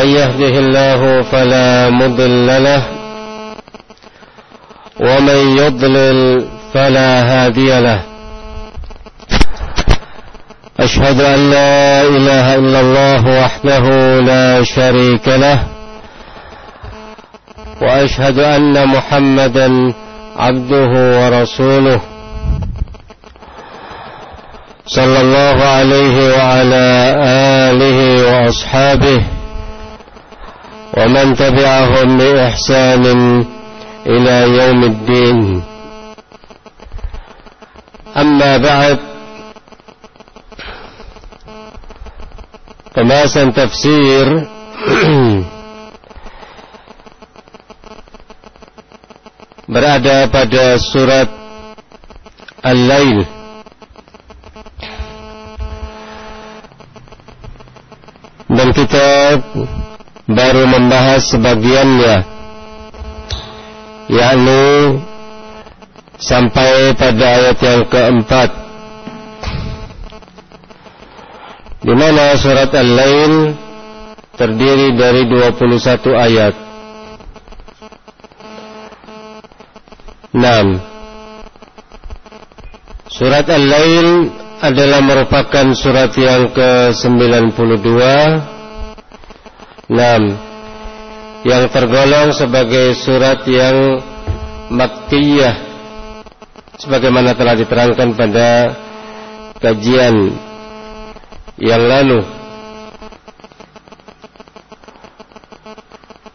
[0.00, 2.82] من يهده الله فلا مضل له
[5.00, 8.00] ومن يضلل فلا هادي له.
[10.80, 13.84] أشهد أن لا إله إلا الله وحده
[14.20, 15.58] لا شريك له
[17.82, 19.94] وأشهد أن محمدا
[20.36, 22.00] عبده ورسوله.
[24.86, 26.86] صلى الله عليه وعلى
[27.70, 27.98] آله
[28.30, 29.39] وأصحابه.
[30.97, 33.05] ومن تبعهم بإحسان
[34.05, 35.63] إلى يوم الدين
[38.17, 38.97] أما بعد
[42.95, 44.47] pembahasan tafsir
[49.67, 51.27] berada pada surat
[52.63, 53.27] Al-Lail
[58.47, 59.07] dan kita
[60.30, 62.16] baru membahas sebagiannya.
[64.10, 64.98] Yakni
[66.18, 68.50] sampai pada ayat yang keempat.
[71.80, 73.56] Di mana surat Al-Lail
[74.36, 76.54] terdiri dari 21 ayat.
[80.30, 80.46] 6
[83.10, 84.30] Surat Al-Lail
[84.62, 87.88] adalah merupakan surat yang ke-92
[89.90, 90.38] Nam
[91.42, 93.98] yang tergolong sebagai surat yang
[94.70, 95.56] makkiyah
[96.78, 98.50] sebagaimana telah diterangkan pada
[99.58, 100.30] kajian
[101.58, 102.22] yang lalu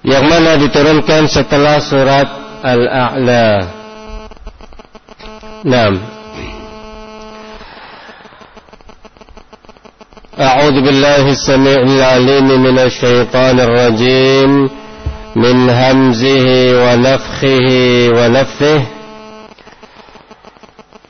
[0.03, 2.28] yang mana diturunkan setelah surat
[2.62, 3.50] Al-A'la.
[5.66, 6.15] Naam.
[10.40, 14.69] أعوذ بالله السميع العليم من الشيطان الرجيم
[15.35, 16.47] من همزه
[16.84, 17.68] ونفخه
[18.18, 18.81] ونفثه.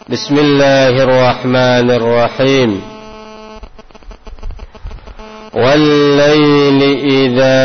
[0.09, 2.81] بسم الله الرحمن الرحيم.
[5.53, 7.59] والليل إذا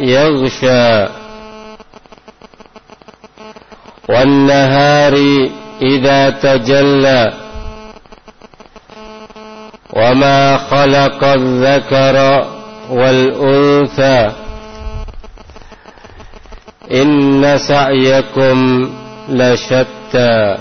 [0.00, 1.08] يغشى
[4.08, 5.14] والنهار
[5.82, 7.32] إذا تجلى.
[9.92, 12.16] وما خلق الذكر
[12.90, 14.30] والأنثى
[16.92, 18.58] إن سعيكم
[19.28, 20.56] لشتى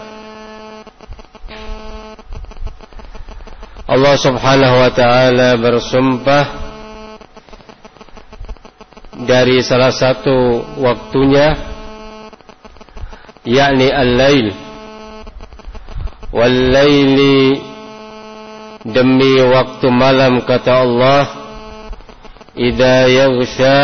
[3.92, 6.46] Allah subhanahu wa ta'ala bersumpah
[9.28, 11.60] Dari salah satu waktunya
[13.44, 14.56] yakni al-lail
[16.32, 17.71] Wal-laili
[18.86, 21.24] demi waktu malam kata Allah
[22.58, 23.80] idza yaghsha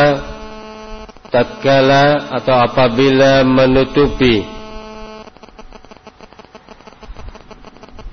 [1.30, 4.42] tatkala atau apabila menutupi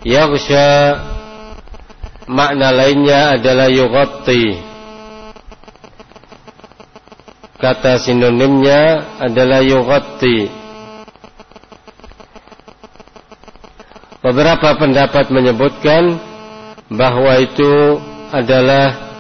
[0.04, 1.00] yaghsha
[2.28, 4.60] makna lainnya adalah yughatti.
[7.60, 10.52] Kata sinonimnya adalah yughatti.
[14.20, 16.20] Beberapa pendapat menyebutkan
[16.92, 18.00] bahwa itu
[18.34, 19.14] adalah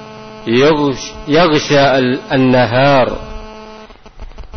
[1.24, 1.96] yaghsha
[2.28, 3.08] an-nahar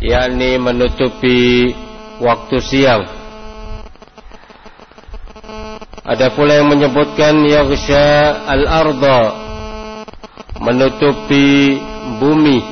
[0.04, 1.72] yakni menutupi
[2.20, 3.04] waktu siang.
[6.08, 9.20] Ada pula yang menyebutkan yaghsha al-arda
[10.60, 11.76] menutupi
[12.16, 12.64] bumi.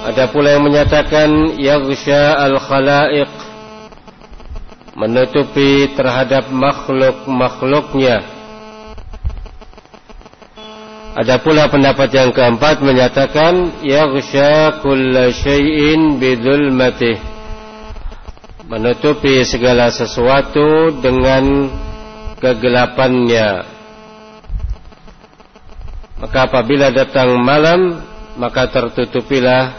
[0.00, 3.39] Ada pula yang menyatakan yaghsha al-khalaiq
[5.00, 8.20] menutupi terhadap makhluk-makhluknya.
[11.16, 17.16] Ada pula pendapat yang keempat menyatakan yaghsha kulla syai'in bidzulmatih.
[18.68, 21.66] Menutupi segala sesuatu dengan
[22.38, 23.66] kegelapannya.
[26.20, 28.04] Maka apabila datang malam,
[28.38, 29.74] maka tertutupilah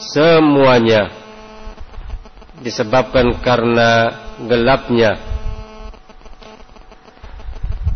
[0.00, 1.12] semuanya.
[2.58, 4.10] Disebabkan karena
[4.46, 5.18] gelapnya.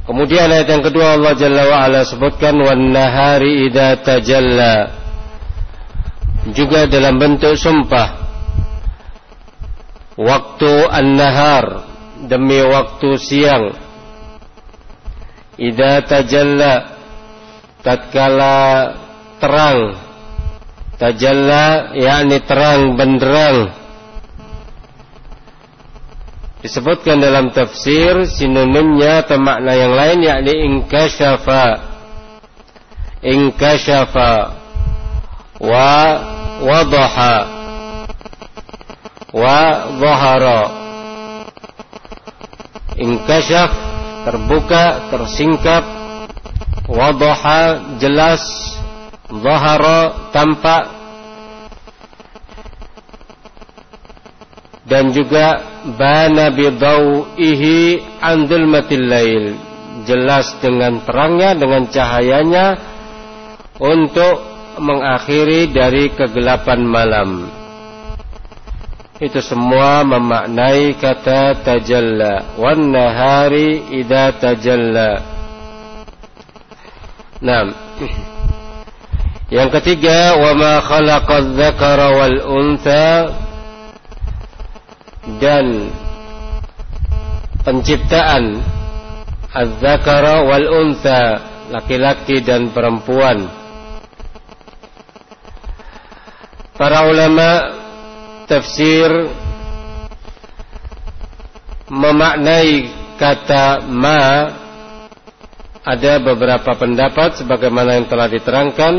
[0.06, 4.74] Kemudian ayat yang kedua Allah Jalla wa ala sebutkan wan nahari idza tajalla.
[6.54, 8.22] Juga dalam bentuk sumpah.
[10.14, 11.90] Waktu an-nahar
[12.30, 13.74] demi waktu siang.
[15.58, 16.74] Idza tajalla
[17.82, 18.94] tatkala
[19.42, 19.98] terang.
[20.96, 23.85] Tajalla yakni terang benderang
[26.66, 31.96] disebutkan dalam tafsir sinonimnya atau makna yang lain yakni inkashafa
[33.22, 34.54] inkashafa
[35.62, 35.94] wa
[36.62, 37.36] wadaha.
[39.36, 39.60] Wa
[40.00, 40.62] zahara
[42.96, 43.72] inkashaf
[44.24, 45.84] terbuka tersingkap.
[46.86, 48.42] Wadaha jelas.
[49.26, 50.95] Zahara tampak
[54.86, 55.66] dan juga
[55.98, 57.78] bana bidau'ihi
[58.22, 59.44] andul matil lail.
[60.06, 62.66] Jelas dengan terangnya dengan cahayanya
[63.82, 64.38] untuk
[64.78, 67.30] mengakhiri dari kegelapan malam.
[69.16, 72.54] Itu semua memaknai kata tajalla.
[72.60, 75.10] Wan nahari idza tajalla.
[77.40, 77.72] Naam.
[79.48, 83.45] Yang ketiga wa ma khalaqadz dzakara wal untha
[85.42, 85.90] dan
[87.66, 88.62] penciptaan
[89.50, 91.22] az-dzakara wal untha
[91.70, 93.50] laki-laki dan perempuan.
[96.76, 97.72] Para ulama
[98.46, 99.10] tafsir
[101.90, 104.52] memaknai kata ma.
[105.86, 108.94] Ada beberapa pendapat sebagaimana yang telah diterangkan.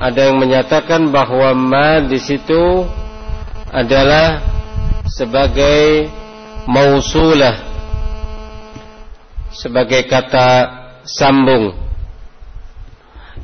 [0.00, 2.88] Ada yang menyatakan bahwa ma di situ
[3.68, 4.53] adalah
[5.14, 6.10] sebagai
[6.66, 7.54] mausulah
[9.54, 10.50] sebagai kata
[11.06, 11.78] sambung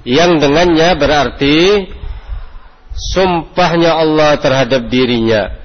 [0.02, 1.86] yang dengannya berarti
[3.14, 5.60] sumpahnya Allah terhadap dirinya.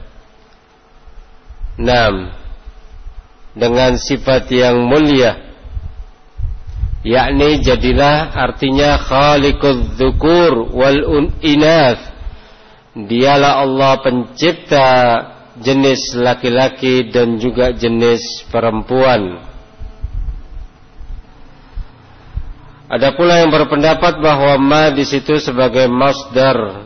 [1.76, 2.32] Nam
[3.56, 5.44] dengan sifat yang mulia.
[7.06, 12.02] Yakni jadilah artinya khaliqudz dzukur wal inath
[12.98, 14.90] dialah Allah pencipta
[15.60, 19.40] jenis laki-laki dan juga jenis perempuan.
[22.86, 26.86] Ada pula yang berpendapat bahwa ma di situ sebagai masdar.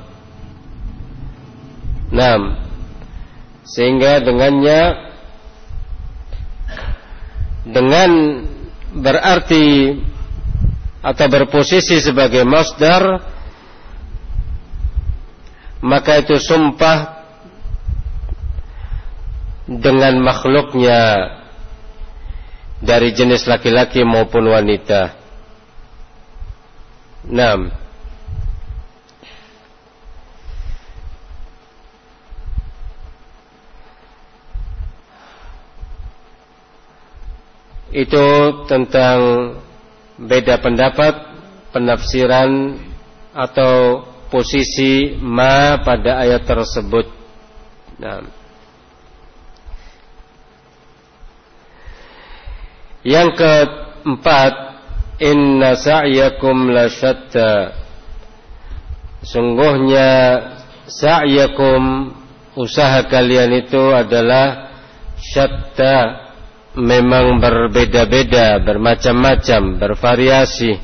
[2.10, 2.38] Nah,
[3.68, 4.82] sehingga dengannya
[7.70, 8.10] dengan
[8.96, 9.94] berarti
[11.06, 13.24] atau berposisi sebagai masdar
[15.80, 17.19] maka itu sumpah
[19.70, 21.30] dengan makhluknya
[22.82, 25.14] dari jenis laki-laki maupun wanita.
[27.30, 27.70] Nah,
[37.94, 38.28] itu
[38.66, 39.20] tentang
[40.18, 41.14] beda pendapat
[41.70, 42.82] penafsiran
[43.38, 44.02] atau
[44.34, 47.06] posisi ma pada ayat tersebut.
[48.02, 48.39] Nah.
[53.04, 54.54] Yang keempat,
[55.24, 57.76] inna sa'yakum lasyatta.
[59.24, 60.12] Sungguhnya
[60.88, 62.12] sa'yakum
[62.60, 64.72] usaha kalian itu adalah
[65.20, 66.28] syatta
[66.76, 70.80] memang berbeda-beda, bermacam-macam, bervariasi.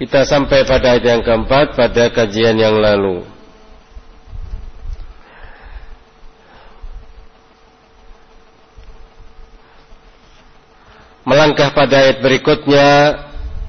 [0.00, 3.39] Kita sampai pada ayat yang keempat pada kajian yang lalu.
[11.29, 12.89] Melangkah pada ayat berikutnya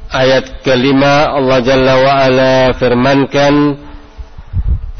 [0.06, 3.86] Ayat kelima Allah Jalla wa'ala firmankan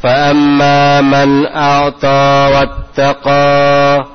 [0.03, 4.05] فأما من أعطى واتقى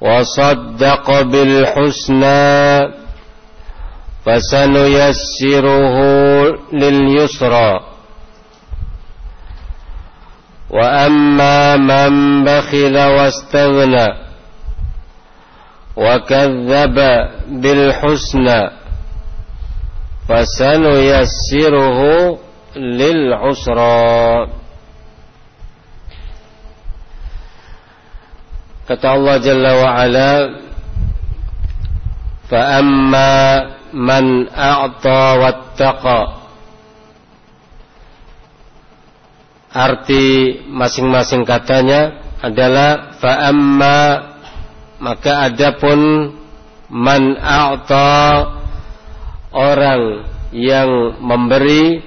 [0.00, 2.88] وصدق بالحسنى
[4.26, 5.96] فسنيسره
[6.72, 7.80] لليسرى
[10.70, 14.08] وأما من بخل واستغنى
[15.96, 16.98] وكذب
[17.48, 18.60] بالحسنى
[20.28, 22.00] فسنيسره
[22.76, 24.44] lil usra
[28.84, 30.32] kata Allah Jalla wa Ala
[32.46, 33.32] fa amma
[33.96, 36.20] man a'ta wattaqa
[39.72, 43.96] arti masing-masing katanya adalah fa amma
[45.01, 46.29] maka adapun
[46.93, 48.45] man a'ta
[49.49, 52.05] orang yang memberi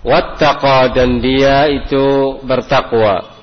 [0.00, 3.36] wattaqa dan dia itu bertakwa.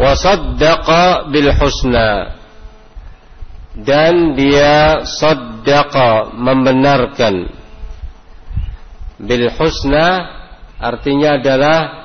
[0.00, 2.40] Wasaddaqa bil husna.
[3.72, 7.48] Dan dia saddaqa membenarkan.
[9.22, 10.06] Bil husna
[10.76, 12.01] artinya adalah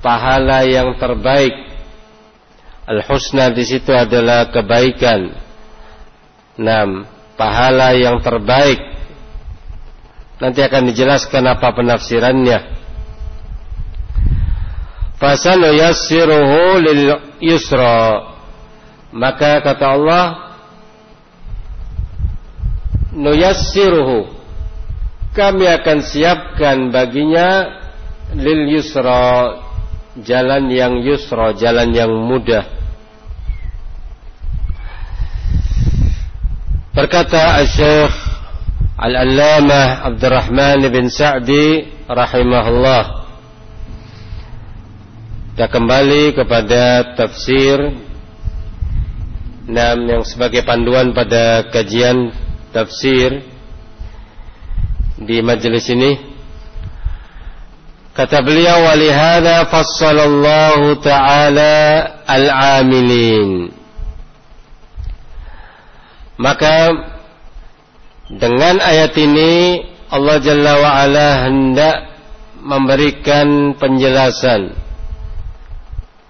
[0.00, 1.70] pahala yang terbaik
[2.90, 5.30] Al-husna di situ adalah kebaikan.
[6.58, 7.06] Enam,
[7.38, 8.82] pahala yang terbaik.
[10.42, 12.58] Nanti akan dijelaskan apa penafsirannya.
[15.22, 17.02] Fasanu yassiruhu lil
[17.38, 18.34] yusra.
[19.14, 20.26] Maka kata Allah,
[23.14, 24.34] nuyassiruhu.
[25.30, 27.70] Kami akan siapkan baginya
[28.34, 29.69] lil yusra
[30.18, 32.66] jalan yang yusra, jalan yang mudah.
[36.90, 38.14] Berkata Syekh
[38.98, 43.04] Al-Allamah Abdurrahman bin Sa'di rahimahullah.
[45.54, 48.08] Kita kembali kepada tafsir
[49.70, 52.34] Nam yang sebagai panduan pada kajian
[52.74, 53.46] tafsir
[55.14, 56.29] di majelis ini.
[58.20, 63.72] Kata beliau walihada fassalallahu ta'ala al-amilin.
[66.36, 66.92] Maka
[68.28, 69.80] dengan ayat ini
[70.12, 71.96] Allah Jalla wa'ala hendak
[72.60, 74.76] memberikan penjelasan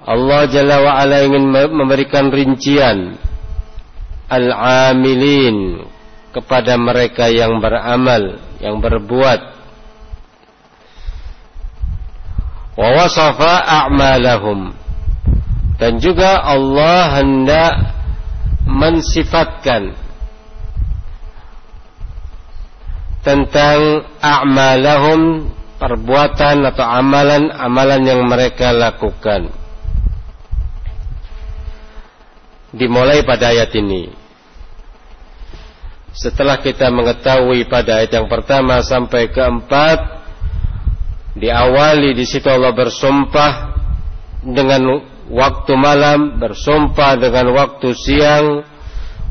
[0.07, 3.19] Allah Jalla wa'ala ingin memberikan rincian
[4.31, 5.83] Al-amilin
[6.31, 9.60] Kepada mereka yang beramal Yang berbuat
[12.79, 14.71] Wa wasafa a'malahum
[15.81, 17.73] Dan juga Allah hendak
[18.69, 19.97] mensifatkan
[23.21, 25.51] tentang a'malahum
[25.81, 29.49] perbuatan atau amalan-amalan yang mereka lakukan.
[32.71, 34.13] Dimulai pada ayat ini.
[36.13, 40.20] Setelah kita mengetahui pada ayat yang pertama sampai keempat,
[41.37, 43.53] diawali di situ Allah bersumpah
[44.43, 48.67] dengan waktu malam, bersumpah dengan waktu siang.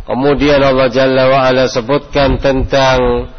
[0.10, 3.30] Kemudian Allah Jalla wa'ala sebutkan tentang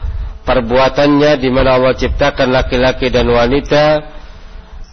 [0.47, 3.99] perbuatannya di mana Allah ciptakan laki-laki dan wanita.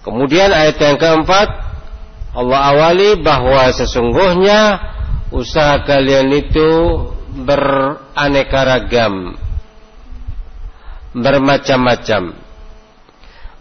[0.01, 1.47] Kemudian ayat yang keempat
[2.33, 4.77] Allah awali bahwa sesungguhnya
[5.33, 6.69] usaha kalian itu
[7.45, 9.37] beraneka ragam,
[11.13, 12.46] bermacam-macam.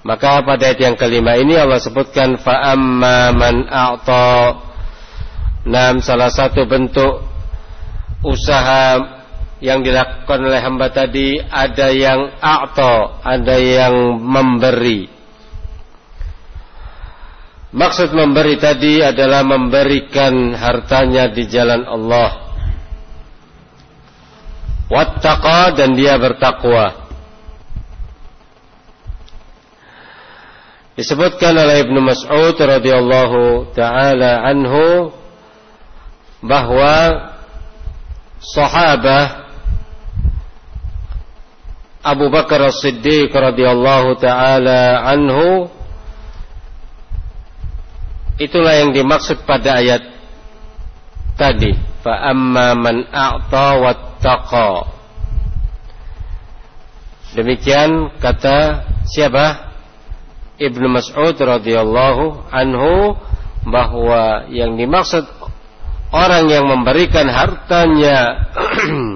[0.06, 4.62] Maka pada ayat yang kelima ini Allah sebutkan fa'amma man a'ta.
[5.66, 7.26] Nam salah satu bentuk
[8.22, 9.02] usaha
[9.58, 15.10] yang dilakukan oleh hamba tadi ada yang a'ta, ada yang memberi.
[17.74, 22.46] Maksud memberi tadi adalah memberikan hartanya di jalan Allah.
[24.86, 27.05] Wattaqa dan dia bertakwa.
[30.96, 35.12] Disebutkan oleh Ibnu Mas'ud radhiyallahu taala anhu
[36.40, 36.96] bahwa
[38.40, 39.44] sahabat
[42.00, 45.68] Abu Bakar As-Siddiq radhiyallahu taala anhu
[48.40, 50.00] itulah yang dimaksud pada ayat
[51.36, 51.76] tadi.
[52.00, 54.96] Fa amma man a'ta wattaqa.
[57.36, 59.65] Demikian kata siapa
[60.56, 63.16] Ibnu Mas'ud radhiyallahu anhu
[63.66, 65.26] bahwa yang dimaksud
[66.14, 68.48] orang yang memberikan hartanya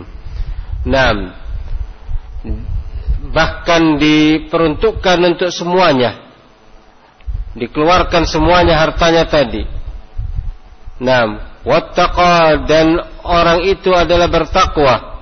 [0.92, 1.36] Nam
[3.30, 6.30] bahkan diperuntukkan untuk semuanya
[7.54, 9.66] dikeluarkan semuanya hartanya tadi.
[11.00, 15.20] Nah wattaqa dan orang itu adalah bertakwa.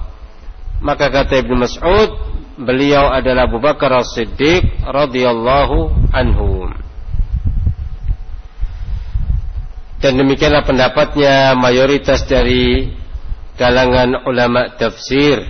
[0.79, 2.11] Maka kata Ibnu Mas'ud
[2.59, 6.67] beliau adalah Abu Bakar As-Siddiq radhiyallahu anhu.
[9.99, 12.95] Dan demikianlah pendapatnya mayoritas dari
[13.59, 15.43] kalangan ulama tafsir.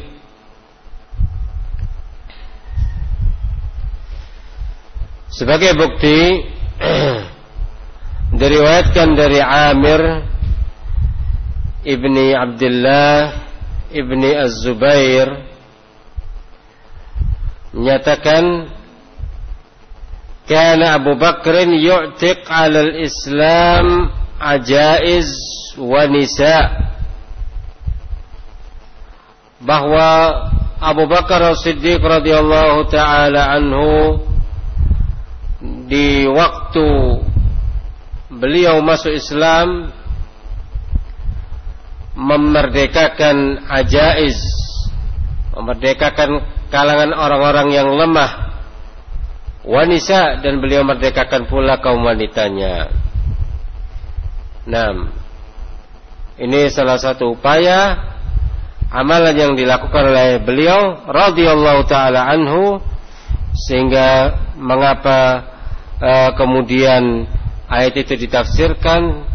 [5.29, 6.49] Sebagai bukti
[8.41, 10.25] diriwayatkan dari Amir
[11.85, 13.45] ibni Abdullah
[13.93, 15.48] ibni Az-Zubair
[17.73, 18.73] menyatakan
[20.49, 24.09] kana Abu Bakr yu'tiq 'ala al-Islam
[24.41, 25.29] ajaiz
[25.77, 26.89] wa nisa.
[29.59, 30.09] Bahwa
[30.79, 34.23] Abu Bakar As-Siddiq radhiyallahu taala anhu
[35.91, 37.19] di waktu
[38.31, 39.91] beliau masuk Islam
[42.15, 44.39] memerdekakan ajaiz
[45.59, 48.49] memerdekakan kalangan orang-orang yang lemah
[49.69, 52.89] wanita dan beliau merdekakan pula kaum wanitanya.
[54.69, 54.93] Nah,
[56.41, 57.97] ini salah satu upaya
[58.89, 62.81] amalan yang dilakukan oleh beliau radhiyallahu taala anhu
[63.69, 65.45] sehingga mengapa
[66.01, 67.29] uh, kemudian
[67.69, 69.29] ayat itu ditafsirkan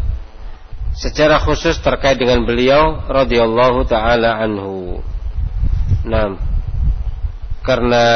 [0.94, 5.02] secara khusus terkait dengan beliau radhiyallahu taala anhu.
[6.06, 6.53] Nah,
[7.64, 8.06] karena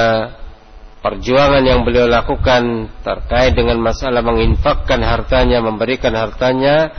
[1.00, 6.93] perjuangan yang beliau lakukan terkait dengan masalah menginfakkan hartanya, memberikan hartanya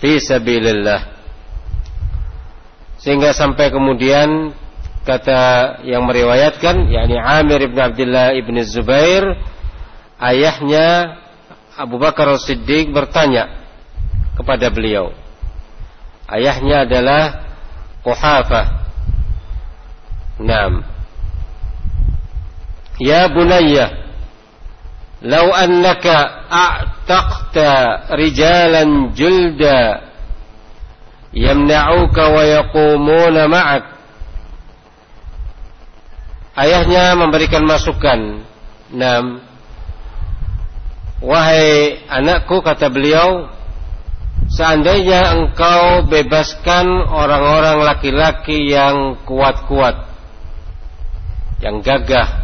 [0.00, 1.12] fi sabilillah.
[2.96, 4.56] Sehingga sampai kemudian
[5.04, 9.36] kata yang meriwayatkan yakni Amir ibn Abdullah ibn Zubair
[10.16, 11.20] ayahnya
[11.76, 13.68] Abu Bakar As-Siddiq bertanya
[14.40, 15.12] kepada beliau.
[16.24, 17.52] Ayahnya adalah
[18.00, 18.88] Quhafah.
[20.40, 20.93] Naam
[22.98, 24.04] Ya bunayya
[25.24, 27.70] Lau annaka a'taqta
[28.12, 30.12] rijalan julda
[31.34, 33.94] wa yaqumuna ma'ak
[36.54, 38.46] Ayahnya memberikan masukan.
[38.94, 39.42] Nam,
[41.18, 43.50] wahai anakku kata beliau,
[44.46, 50.06] seandainya engkau bebaskan orang-orang laki-laki yang kuat-kuat,
[51.58, 52.43] yang gagah,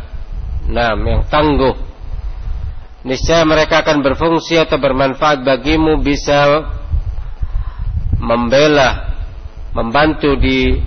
[0.71, 1.75] nam, yang tangguh,
[3.03, 6.65] niscaya mereka akan berfungsi atau bermanfaat bagimu bisa
[8.21, 9.17] membela,
[9.75, 10.79] membantu di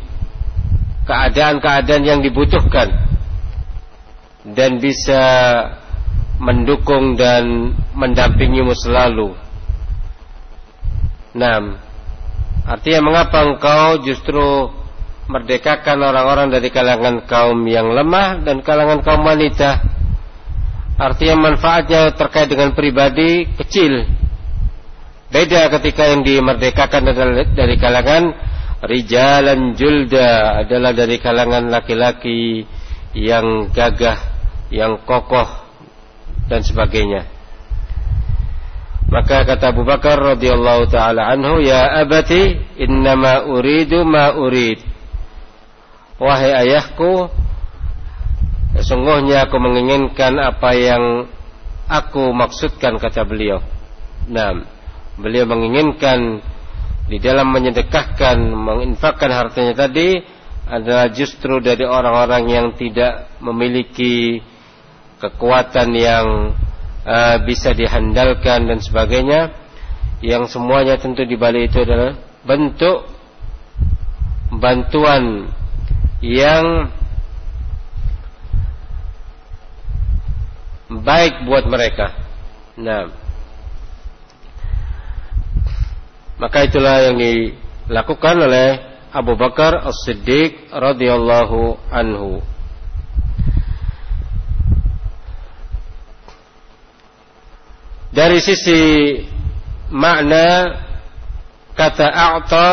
[1.03, 3.11] keadaan-keadaan yang dibutuhkan.
[4.43, 5.23] Dan bisa
[6.35, 9.31] mendukung dan mendampingimu selalu.
[11.31, 11.79] Nah,
[12.67, 14.67] artinya mengapa engkau justru
[15.29, 19.79] merdekakan orang-orang dari kalangan kaum yang lemah dan kalangan kaum wanita?
[20.99, 24.05] Artinya manfaatnya terkait dengan pribadi kecil,
[25.33, 28.23] Beda ketika yang dimerdekakan adalah dari kalangan
[28.85, 32.69] rijalan julda adalah dari kalangan laki-laki
[33.17, 34.21] yang gagah,
[34.69, 35.49] yang kokoh
[36.45, 37.25] dan sebagainya.
[39.09, 44.92] Maka kata Abu Bakar radhiyallahu taala anhu, "Ya abati, innama uridu ma urid."
[46.23, 47.27] Wahai ayahku,
[48.79, 51.27] sesungguhnya aku menginginkan apa yang
[51.91, 53.59] aku maksudkan kata beliau.
[54.31, 54.63] Nah,
[55.19, 56.39] beliau menginginkan
[57.11, 60.23] di dalam menyedekahkan, menginfakkan hartanya tadi
[60.63, 64.39] adalah justru dari orang-orang yang tidak memiliki
[65.19, 66.55] kekuatan yang
[67.03, 69.51] uh, bisa dihandalkan dan sebagainya
[70.23, 72.15] yang semuanya tentu di balik itu adalah
[72.47, 73.11] bentuk
[74.55, 75.51] bantuan
[76.23, 76.87] yang
[80.87, 82.15] baik buat mereka.
[82.79, 83.11] Nah,
[86.43, 88.81] Maka itulah yang dilakukan oleh
[89.15, 92.43] Abu Bakar As-Siddiq radhiyallahu anhu.
[98.11, 98.81] Dari sisi
[99.87, 100.77] makna
[101.79, 102.69] kata a'ta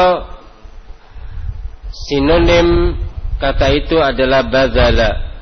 [1.95, 2.99] sinonim
[3.41, 5.33] kata itu adalah bazala.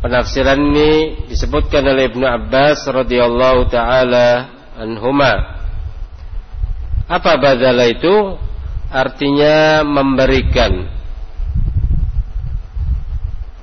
[0.00, 5.56] Penafsiran ini disebutkan oleh Ibnu Abbas radhiyallahu taala anhuma
[7.06, 8.34] apa badala itu?
[8.86, 10.86] Artinya memberikan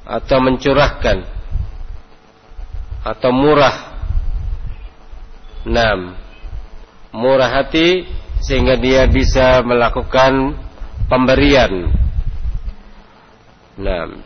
[0.04, 1.24] atau mencurahkan
[3.04, 3.78] atau murah.
[5.63, 6.16] Enam.
[7.16, 8.04] Murah hati
[8.44, 10.60] sehingga dia bisa melakukan
[11.08, 11.92] pemberian.
[13.80, 14.22] Enam.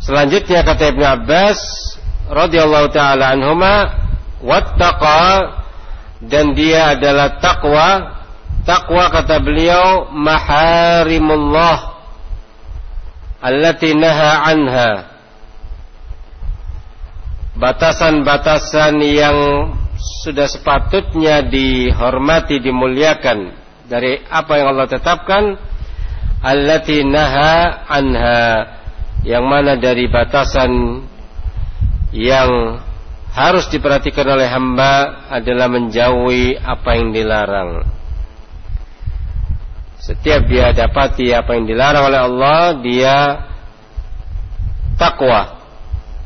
[0.00, 1.60] Selanjutnya kata Ibnu Abbas
[2.30, 3.94] radhiyallahu taala anhuma
[4.40, 5.60] wattaqa
[6.24, 8.16] dan dia adalah takwa
[8.64, 12.00] takwa kata beliau maharimullah
[13.40, 14.90] allati naha anha
[17.56, 19.38] batasan-batasan yang
[20.00, 23.52] sudah sepatutnya dihormati dimuliakan
[23.84, 25.60] dari apa yang Allah tetapkan
[26.40, 28.44] allati naha anha
[29.28, 31.04] yang mana dari batasan
[32.16, 32.80] yang
[33.30, 37.86] harus diperhatikan oleh hamba adalah menjauhi apa yang dilarang.
[40.00, 43.16] Setiap dia dapati apa yang dilarang oleh Allah, dia
[44.98, 45.59] takwa.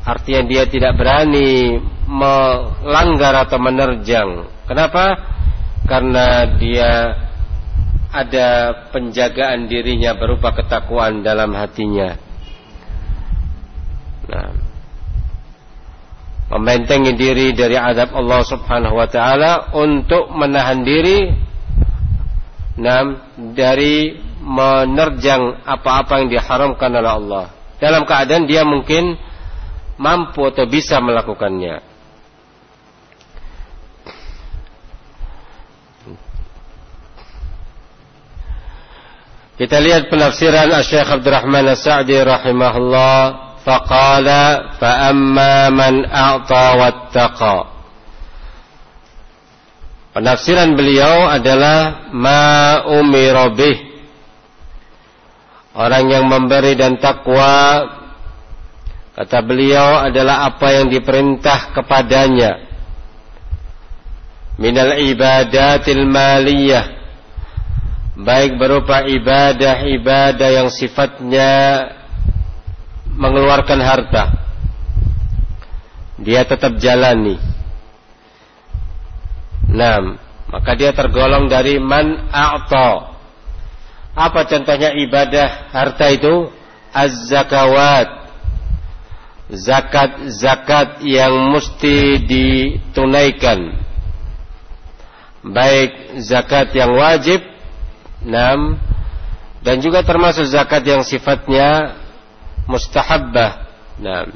[0.05, 4.45] Artinya dia tidak berani melanggar atau menerjang.
[4.69, 5.17] Kenapa?
[5.89, 6.91] Karena dia
[8.13, 8.49] ada
[8.93, 12.15] penjagaan dirinya berupa ketakwaan dalam hatinya.
[14.25, 14.49] Nah,
[16.53, 21.33] membentengi diri dari adab Allah Subhanahu wa taala untuk menahan diri
[22.77, 23.03] nah,
[23.53, 24.15] dari
[24.45, 27.45] menerjang apa-apa yang diharamkan oleh Allah.
[27.81, 29.17] Dalam keadaan dia mungkin
[29.95, 31.95] mampu atau bisa melakukannya.
[39.55, 43.19] Kita lihat penafsiran Syekh Abdurrahman As-Sa'di rahimahullah.
[43.63, 47.57] Faqala fa amma man a'ta wattaqa.
[50.11, 53.79] Penafsiran beliau adalah ma umira bih.
[55.75, 57.83] Orang yang memberi dan takwa
[59.15, 62.67] kata beliau adalah apa yang diperintah kepadanya.
[64.59, 66.85] Minal ibadatil maliyah.
[68.15, 71.83] Baik berupa ibadah-ibadah yang sifatnya
[73.11, 74.23] mengeluarkan harta.
[76.19, 77.35] Dia tetap jalani.
[79.67, 80.15] Nah
[80.47, 83.11] maka dia tergolong dari man a'ta.
[84.15, 86.47] Apa contohnya ibadah harta itu?
[86.95, 88.24] Az-zakawat
[89.49, 93.77] zakat-zakat yang mesti ditunaikan
[95.45, 97.41] baik zakat yang wajib
[98.25, 98.81] Nam
[99.61, 101.97] dan juga termasuk zakat yang sifatnya
[102.65, 103.69] mustahabbah.
[104.01, 104.33] Nam.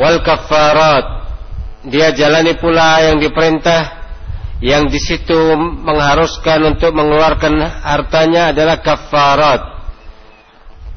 [0.00, 1.28] Wal kafarat
[1.84, 4.02] dia jalani pula yang diperintah
[4.64, 9.73] yang di situ mengharuskan untuk mengeluarkan hartanya adalah kafarat.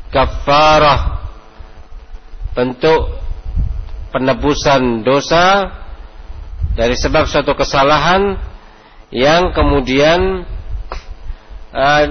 [0.08, 1.30] Kafarah
[2.56, 3.22] bentuk
[4.10, 5.70] penebusan dosa
[6.74, 8.38] dari sebab suatu kesalahan
[9.13, 10.46] yang kemudian
[11.74, 12.04] uh,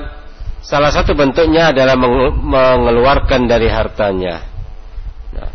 [0.62, 4.42] salah satu bentuknya adalah mengeluarkan dari hartanya.
[5.34, 5.52] Nah.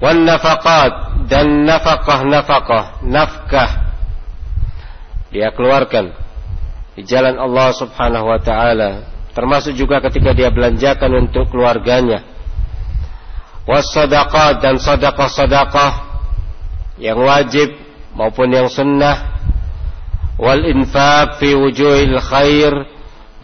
[0.00, 0.92] Wan nafaqat
[1.30, 3.70] dan nafkah nafkah nafkah
[5.30, 6.10] dia keluarkan
[6.98, 12.26] di jalan Allah Subhanahu wa taala termasuk juga ketika dia belanjakan untuk keluarganya.
[13.68, 15.92] Was sadaqat dan sedekah-sedekah
[16.98, 17.70] yang wajib
[18.18, 19.38] maupun yang sunnah.
[20.40, 22.72] Wal infaq fi wujuhil khair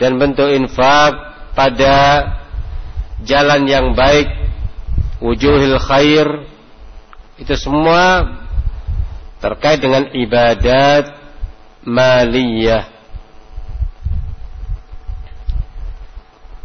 [0.00, 1.12] dan bentuk infak
[1.52, 2.24] pada
[3.22, 4.26] jalan yang baik
[5.20, 6.48] wujuhil khair.
[7.36, 8.32] Itu semua
[9.44, 11.20] terkait dengan ibadat
[11.84, 12.95] maliyah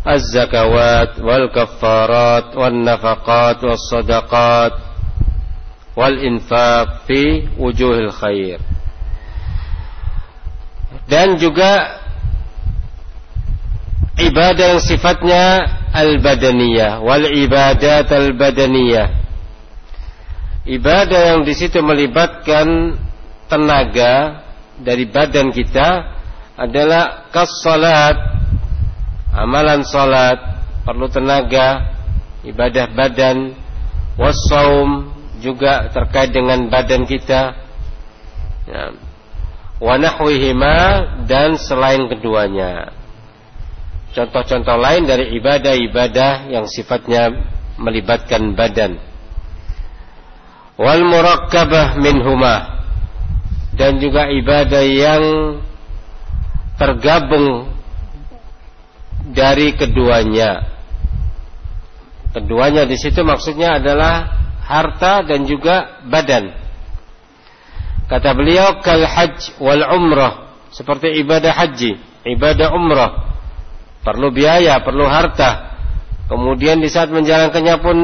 [0.06, 4.72] الزكوات والكفارات والنفقات والصدقات
[5.96, 8.61] wal infaq fi wujuhil khair.
[11.09, 12.04] Dan juga
[14.20, 15.44] ibadah yang sifatnya
[15.96, 19.24] al-badaniyah wal ibadat al-badaniyah.
[20.66, 22.98] Ibadah yang di situ melibatkan
[23.48, 24.44] tenaga
[24.76, 26.12] dari badan kita
[26.59, 28.18] adalah kas salat
[29.31, 30.37] amalan salat
[30.83, 31.97] perlu tenaga
[32.43, 33.55] ibadah badan
[34.19, 37.57] wasaum juga terkait dengan badan kita.
[38.69, 38.93] Ya.
[39.81, 39.97] wa
[41.25, 42.93] dan selain keduanya.
[44.13, 47.33] Contoh-contoh lain dari ibadah-ibadah yang sifatnya
[47.81, 49.01] melibatkan badan.
[50.77, 52.85] Wal murakkabah minhuma
[53.73, 55.23] dan juga ibadah yang
[56.77, 57.80] tergabung
[59.29, 60.71] dari keduanya
[62.31, 66.55] keduanya di situ maksudnya adalah harta dan juga badan.
[68.07, 73.12] Kata beliau kal hajj wal umrah seperti ibadah haji, ibadah umrah
[74.03, 75.71] perlu biaya, perlu harta.
[76.27, 77.97] Kemudian di saat menjalankannya pun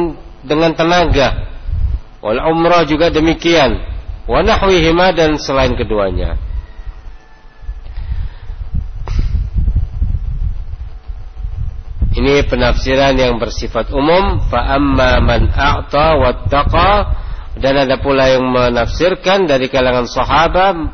[0.43, 1.47] dengan tenaga.
[2.19, 3.79] Wal umrah juga demikian.
[4.27, 6.35] Wa nahwihima dan selain keduanya.
[12.17, 14.41] Ini penafsiran yang bersifat umum.
[14.49, 16.93] Fa amma man a'ta wattaqa
[17.61, 20.93] dan ada pula yang menafsirkan dari kalangan sahabat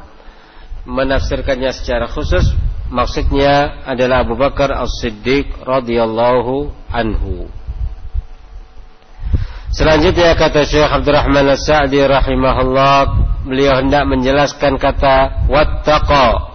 [0.83, 2.43] menafsirkannya secara khusus
[2.91, 7.47] maksudnya adalah Abu Bakar As-Siddiq radhiyallahu anhu.
[9.73, 12.97] Selanjutnya kata Syekh Abdurrahman As-Sa'di rahimahullah,
[13.49, 16.53] beliau hendak menjelaskan kata wattaqa.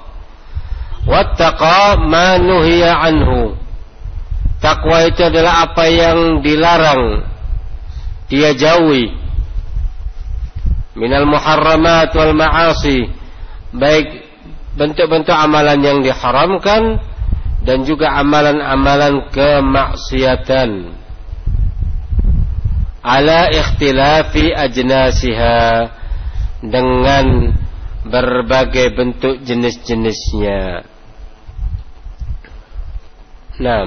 [1.03, 3.59] Wattaqa ma nuhiya anhu.
[4.59, 7.23] Takwa itu adalah apa yang dilarang.
[8.27, 9.15] Dia jauhi.
[10.99, 13.07] Minal muharramat wal ma'asi.
[13.71, 14.27] Baik
[14.75, 16.99] bentuk-bentuk amalan yang diharamkan
[17.63, 20.91] dan juga amalan-amalan kemaksiatan.
[22.99, 25.91] Ala ikhtilafi ajnasiha
[26.67, 27.55] dengan
[28.03, 30.83] berbagai bentuk jenis-jenisnya.
[33.59, 33.83] Nah,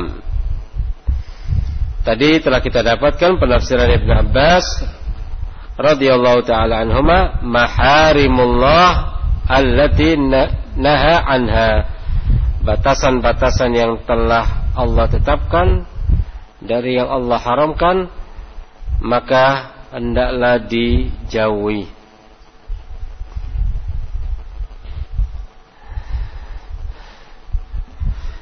[2.01, 4.65] tadi telah kita dapatkan penafsiran Ibn Abbas
[5.77, 8.89] radhiyallahu taala anhuma maharimullah
[9.49, 10.17] allati
[10.77, 11.71] naha anha
[12.61, 15.85] batasan-batasan yang telah Allah tetapkan
[16.61, 17.97] dari yang Allah haramkan
[19.01, 21.89] maka hendaklah dijauhi.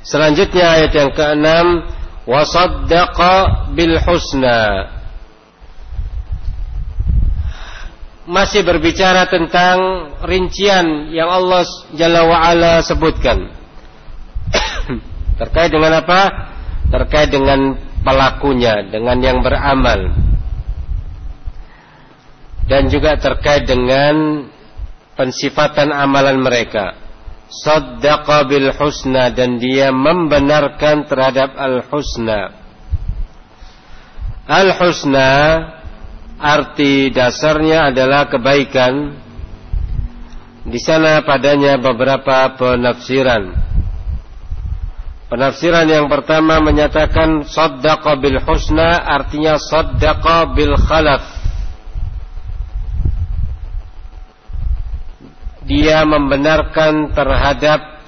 [0.03, 1.85] Selanjutnya ayat yang keenam
[3.73, 4.61] bil husna.
[8.29, 9.77] Masih berbicara tentang
[10.21, 11.65] rincian yang Allah
[11.97, 13.49] Jalla wa'ala sebutkan
[15.41, 16.53] Terkait dengan apa?
[16.93, 17.73] Terkait dengan
[18.05, 20.13] pelakunya Dengan yang beramal
[22.69, 24.45] dan juga terkait dengan
[25.17, 26.93] pensifatan amalan mereka.
[27.49, 32.53] Saddaqa bil husna dan dia membenarkan terhadap al husna.
[34.45, 35.29] Al husna
[36.37, 39.17] arti dasarnya adalah kebaikan.
[40.69, 43.57] Di sana padanya beberapa penafsiran.
[45.29, 51.38] Penafsiran yang pertama menyatakan saddaqa bil husna artinya saddaqa bil khalaf
[55.69, 58.01] dia membenarkan terhadap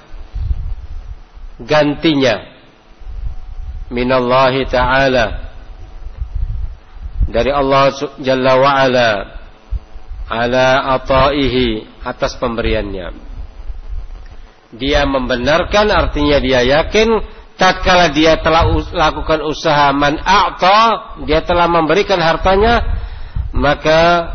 [1.62, 2.42] gantinya.
[3.86, 5.26] Minallahi ta'ala.
[7.30, 9.10] Dari Allah Jalla wa'ala.
[10.26, 11.86] Ala ataihi.
[12.02, 13.14] Atas pemberiannya.
[14.74, 17.22] Dia membenarkan artinya dia yakin
[17.54, 22.80] tatkala dia telah lakukan usaha man a'ta dia telah memberikan hartanya
[23.52, 24.32] maka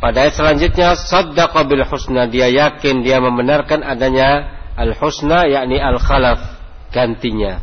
[0.00, 6.00] pada ayat selanjutnya saddaqa bil husna dia yakin dia membenarkan adanya al husna yakni al
[6.00, 6.40] khalaf
[6.88, 7.60] gantinya.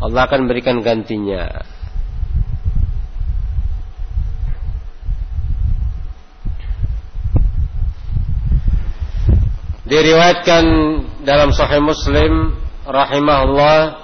[0.00, 1.66] Allah akan berikan gantinya.
[9.90, 10.64] Diriwayatkan
[11.26, 12.54] dalam Sahih Muslim
[12.86, 13.98] rahimahullah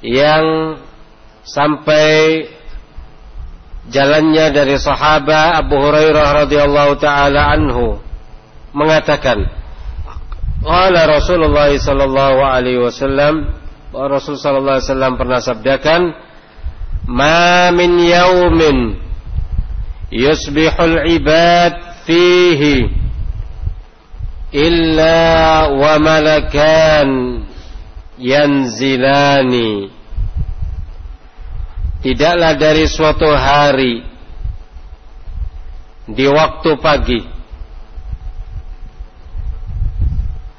[0.00, 0.80] yang
[1.44, 2.48] sampai
[3.88, 8.00] jalannya dari sahabat Abu Hurairah radhiyallahu taala anhu
[8.76, 9.48] mengatakan
[10.58, 13.54] Qala Rasulullah sallallahu alaihi wasallam
[13.94, 16.02] Rasul sallallahu alaihi wasallam pernah sabdakan
[17.08, 19.00] Ma min yaumin
[20.12, 22.92] yusbihul ibad fihi
[24.52, 27.08] illa wa malakan
[28.20, 29.97] yanzilani
[32.04, 34.06] tidaklah dari suatu hari
[36.08, 37.20] di waktu pagi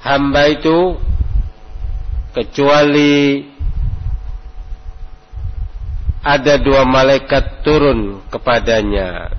[0.04, 0.96] hamba itu
[2.36, 3.46] kecuali
[6.20, 9.32] ada dua malaikat turun kepadanya.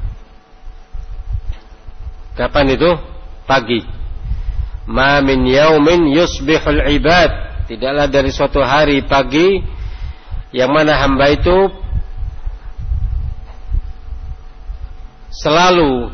[2.34, 2.90] Kapan itu?
[3.44, 3.84] Pagi.
[4.88, 7.30] Ma min yaumin yusbihul ibad.
[7.68, 9.60] Tidaklah dari suatu hari pagi
[10.50, 11.70] yang mana hamba itu
[15.40, 16.12] selalu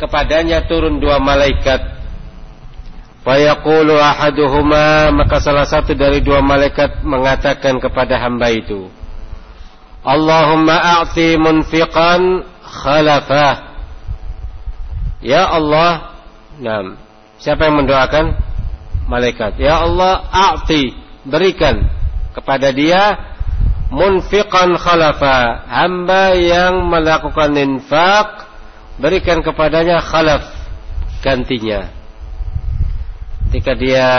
[0.00, 1.92] kepadanya turun dua malaikat.
[3.22, 8.90] Fayaqulu ahaduhuma maka salah satu dari dua malaikat mengatakan kepada hamba itu
[10.02, 13.70] Allahumma a'ti munfiqan khalafah.
[15.22, 16.12] Ya Allah
[16.60, 17.00] Nah,
[17.40, 18.36] siapa yang mendoakan?
[19.08, 19.56] Malaikat.
[19.56, 20.92] Ya Allah a'ti
[21.24, 21.88] berikan
[22.36, 23.31] kepada dia
[23.92, 25.68] munfiqan khalafa.
[25.68, 28.48] Hamba yang melakukan infak
[28.96, 30.48] berikan kepadanya khalaf
[31.20, 31.92] gantinya.
[33.52, 34.10] Ketika dia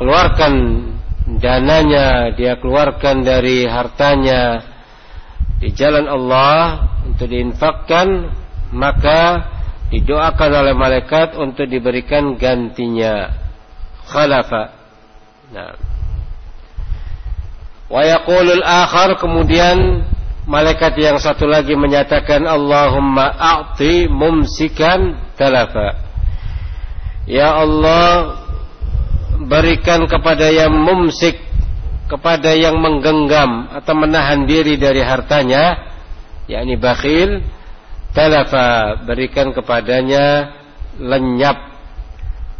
[0.00, 0.52] keluarkan
[1.36, 4.64] dananya dia keluarkan dari hartanya
[5.60, 8.32] di jalan Allah untuk diinfakkan
[8.72, 9.52] maka
[9.92, 13.44] didoakan oleh malaikat untuk diberikan gantinya.
[14.08, 14.72] Khalafa.
[15.52, 15.93] Nah
[17.88, 20.08] Wa yaqulul akhar kemudian
[20.48, 26.00] malaikat yang satu lagi menyatakan Allahumma a'ti mumsikan talafa.
[27.24, 28.40] Ya Allah
[29.44, 31.40] berikan kepada yang mumsik
[32.08, 35.88] kepada yang menggenggam atau menahan diri dari hartanya
[36.44, 37.40] yakni bakhil
[38.12, 40.52] talafa berikan kepadanya
[41.00, 41.56] lenyap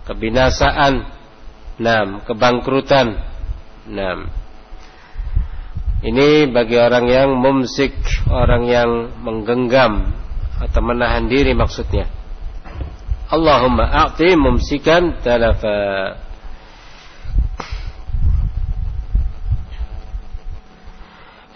[0.08, 1.04] kebinasaan
[1.76, 3.20] enam kebangkrutan
[3.84, 4.32] enam
[6.04, 7.96] ini bagi orang yang mumsik
[8.28, 8.90] orang yang
[9.24, 10.12] menggenggam
[10.60, 12.04] atau menahan diri maksudnya.
[13.32, 16.12] Allahumma a'ti mumsikan talafa.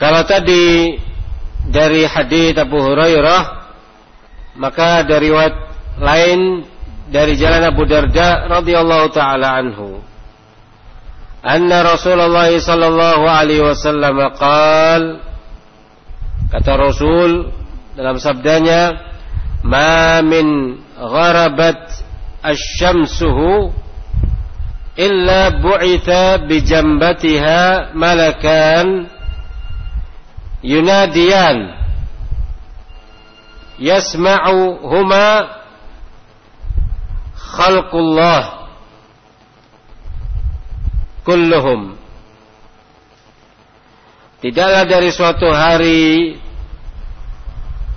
[0.01, 0.97] Kalau tadi
[1.69, 3.43] dari hadis Abu Hurairah
[4.57, 5.55] maka dari riwayat
[6.01, 6.65] lain
[7.13, 9.98] dari jalan Abu Darda radhiyallahu taala anhu
[11.43, 15.03] anna Rasulullah sallallahu alaihi wasallam qaal
[16.51, 17.53] kata Rasul
[17.95, 18.99] dalam sabdanya
[19.63, 22.03] ma min gharabat
[22.43, 23.71] asy-syamsuhu
[24.99, 29.07] illa bu'itha bi jambatiha malakan
[30.63, 31.79] yunadiyan
[33.79, 35.55] yasma'uhuma
[37.39, 38.58] khalqullah
[41.29, 41.93] kulluhum.
[44.41, 46.41] Tidaklah dari suatu hari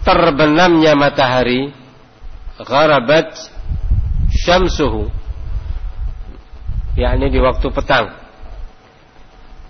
[0.03, 1.71] terbenamnya matahari
[2.59, 3.31] gharabat
[4.35, 5.07] syamsuhu
[6.99, 8.19] yakni di waktu petang.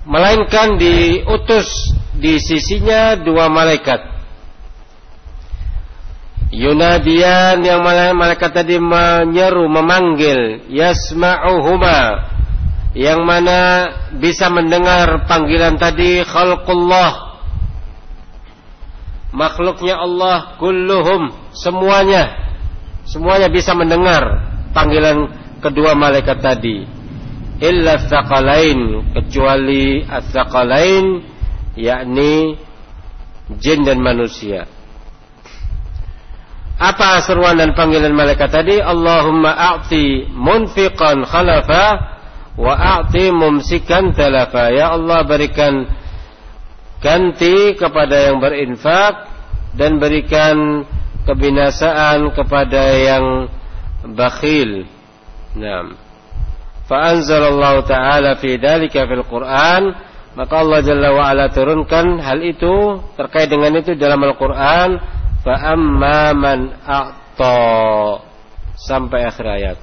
[0.10, 4.10] Melainkan diutus di sisinya dua malaikat.
[6.50, 7.86] Yunadian yang
[8.18, 12.32] malaikat tadi menyeru, memanggil, yasma'uhuma
[12.92, 13.88] yang mana
[14.20, 17.40] bisa mendengar panggilan tadi khalqullah
[19.32, 22.36] makhluknya Allah kulluhum semuanya
[23.08, 24.44] semuanya bisa mendengar
[24.76, 25.32] panggilan
[25.64, 26.84] kedua malaikat tadi
[27.62, 31.06] illa tsaqalain kecuali ats-tsaqalain
[31.78, 32.58] yakni
[33.62, 34.68] jin dan manusia.
[36.82, 38.82] Apa seruan dan panggilan malaikat tadi?
[38.82, 42.18] Allahumma a'ti munfiqan khalafa
[42.60, 44.72] wa a'ti mumsikan talafa.
[44.72, 45.88] Ya Allah berikan
[47.02, 49.28] ganti kepada yang berinfak
[49.76, 50.86] dan berikan
[51.24, 53.26] kebinasaan kepada yang
[54.16, 54.88] bakhil.
[55.56, 55.96] Naam.
[56.88, 63.04] Fa anzalallahu ta'ala fi dzalika fil Qur'an maka Allah Jalla wa ala turunkan hal itu
[63.20, 64.96] terkait dengan itu dalam Al-Qur'an
[65.44, 67.60] fa amma man a'ta
[68.80, 69.78] sampai akhir ayat.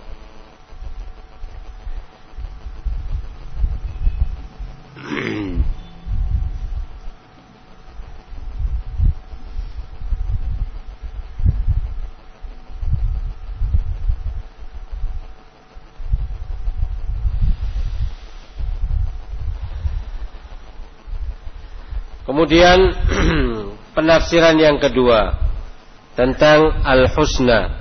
[22.29, 22.93] Kemudian
[23.97, 25.37] penafsiran yang kedua
[26.17, 27.77] tentang al-husna.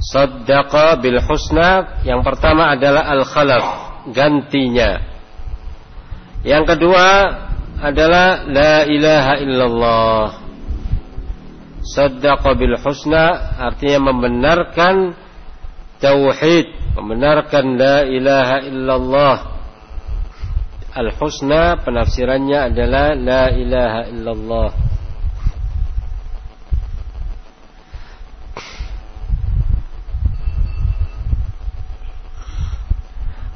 [0.00, 3.66] Saddaqa bil husna yang pertama adalah al-khalaf,
[4.10, 5.09] gantinya.
[6.40, 7.06] Yang kedua
[7.80, 10.26] adalah la ilaha illallah.
[11.80, 15.16] Saddaqa bil husna artinya membenarkan
[16.00, 19.36] tauhid, membenarkan la ilaha illallah
[20.90, 24.70] Al-husna penafsirannya adalah la ilaha illallah.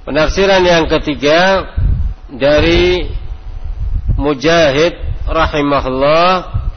[0.06, 1.73] Penafsiran yang ketiga
[2.38, 3.08] dari
[4.14, 4.94] Mujahid
[5.26, 6.30] rahimahullah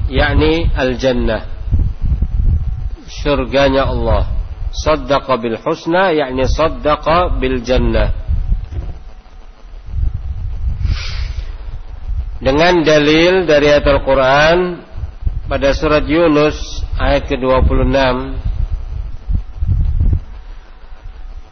[0.10, 1.46] yakni al-jannah.
[3.08, 4.34] Surganya Allah.
[4.74, 8.28] Saddaqa bil husna yakni saddaqa bil jannah.
[12.38, 14.58] dengan dalil dari ayat Al-Quran
[15.50, 17.98] pada surat Yunus ayat ke-26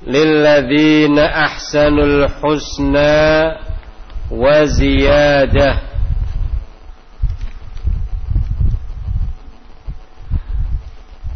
[0.05, 3.17] Lilladzina ahsanul husna
[4.30, 5.90] wa ziyadah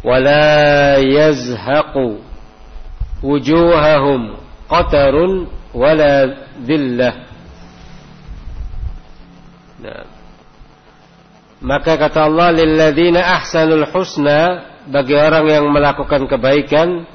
[0.05, 1.93] ولا يزهق
[3.23, 4.21] وجوههم
[4.69, 5.15] قتر
[5.73, 6.15] ولا
[6.61, 7.13] ذله
[9.75, 10.01] Nah.
[11.61, 17.05] Maka kata Allah lilladzina ahsanul husna bagi orang yang melakukan kebaikan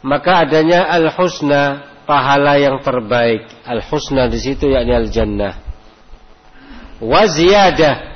[0.00, 5.53] maka adanya al husna pahala yang terbaik al husna di situ yakni al jannah
[7.01, 8.11] wa ziyadah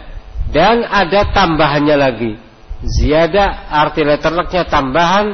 [0.54, 2.34] dan ada tambahannya lagi.
[2.86, 5.34] Ziyadah arti letterleknya tambahan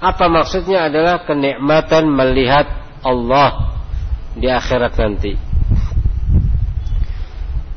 [0.00, 2.68] apa maksudnya adalah kenikmatan melihat
[3.00, 3.80] Allah
[4.36, 5.32] di akhirat nanti.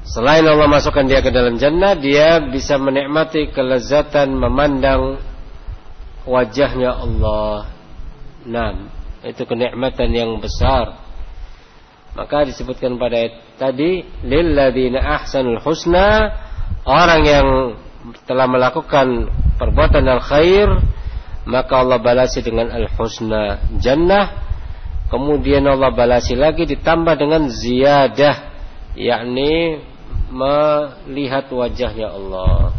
[0.04, 5.18] Selain Allah masukkan dia ke dalam jannah, dia bisa menikmati kelezatan memandang
[6.28, 7.72] wajahnya Allah.
[8.44, 8.72] Nah,
[9.24, 11.00] itu kenikmatan yang besar.
[12.14, 16.30] Maka disebutkan pada ayat tadi, lilladzina ahsanul husna,
[16.86, 17.48] orang yang
[18.30, 20.70] telah melakukan perbuatan al khair,
[21.50, 24.46] maka Allah balasi dengan al husna jannah.
[25.10, 28.36] Kemudian Allah balasi lagi ditambah dengan ziyadah,
[28.94, 29.82] yakni
[30.30, 32.74] melihat wajahnya Allah.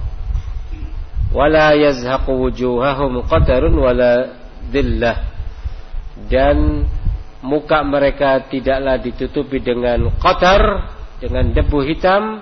[1.35, 4.31] Wala yazhaqu wujuhahum qatarun wala
[4.71, 5.34] dillah.
[6.15, 6.87] Dan
[7.45, 10.89] muka mereka tidaklah ditutupi dengan kotor,
[11.21, 12.41] dengan debu hitam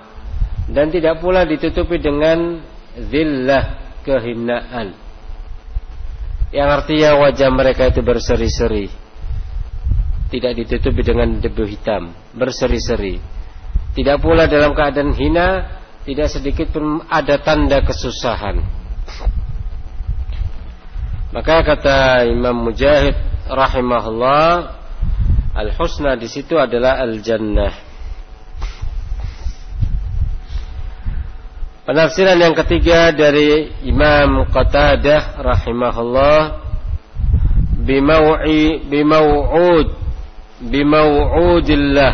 [0.71, 2.63] dan tidak pula ditutupi dengan
[2.95, 4.95] zillah kehinaan.
[6.53, 8.85] Yang artinya wajah mereka itu berseri-seri.
[10.29, 13.17] Tidak ditutupi dengan debu hitam, berseri-seri.
[13.93, 18.61] Tidak pula dalam keadaan hina, tidak sedikit pun ada tanda kesusahan.
[21.33, 23.17] Maka kata Imam Mujahid
[23.49, 24.83] rahimahullah
[25.53, 27.69] Al-husna di situ adalah al-jannah.
[31.85, 36.41] Penafsiran yang ketiga dari Imam Qatadah rahimahullah
[37.85, 39.93] bimau'i bimau'ud
[40.63, 42.13] bimau'udillah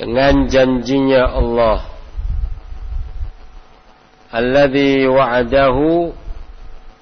[0.00, 1.84] dengan janjinya Allah
[4.32, 6.14] alladhi wa'adahu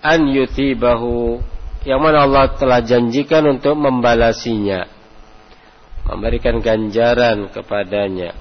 [0.03, 1.43] an yuthibahu
[1.87, 4.99] yang mana Allah telah janjikan untuk membalasinya
[6.09, 8.33] memberikan ganjaran kepadanya.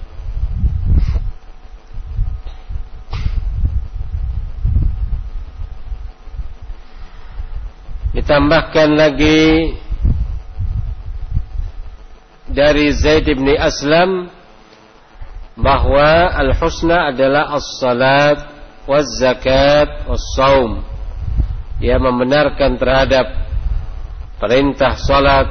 [8.15, 9.77] Ditambahkan lagi
[12.49, 14.31] dari Zaid bin Aslam
[15.53, 18.41] bahwa al-husna adalah as-salat
[18.89, 20.96] waz-zakat was-saum
[21.77, 23.25] dia membenarkan terhadap
[24.41, 25.47] perintah salat,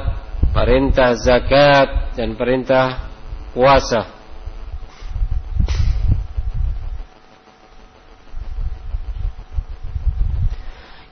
[0.51, 3.07] perintah zakat dan perintah
[3.55, 4.15] puasa.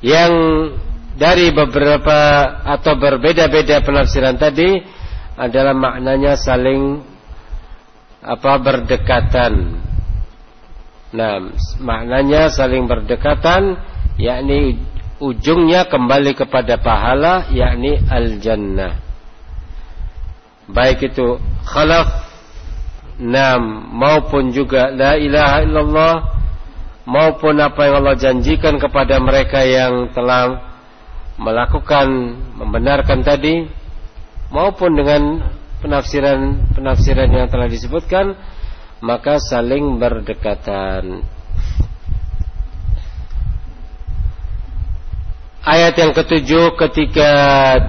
[0.03, 0.34] Yang
[1.16, 2.20] dari beberapa
[2.61, 4.78] atau berbeda-beda penafsiran tadi
[5.39, 6.99] adalah maknanya saling
[8.20, 9.80] apa berdekatan.
[11.16, 11.36] Nah,
[11.80, 13.80] maknanya saling berdekatan
[14.20, 14.78] yakni
[15.20, 18.99] ujungnya kembali kepada pahala yakni al-jannah.
[20.66, 22.26] Baik itu khalaf
[23.22, 23.61] nam
[23.95, 26.16] maupun juga la ilaha illallah
[27.05, 30.76] maupun apa yang Allah janjikan kepada mereka yang telah
[31.38, 32.07] melakukan
[32.59, 33.70] membenarkan tadi
[34.49, 35.22] maupun dengan
[35.86, 38.36] penafsiran-penafsiran yang telah disebutkan
[39.05, 41.24] maka saling berdekatan
[45.66, 47.32] Ayat yang ketujuh ketika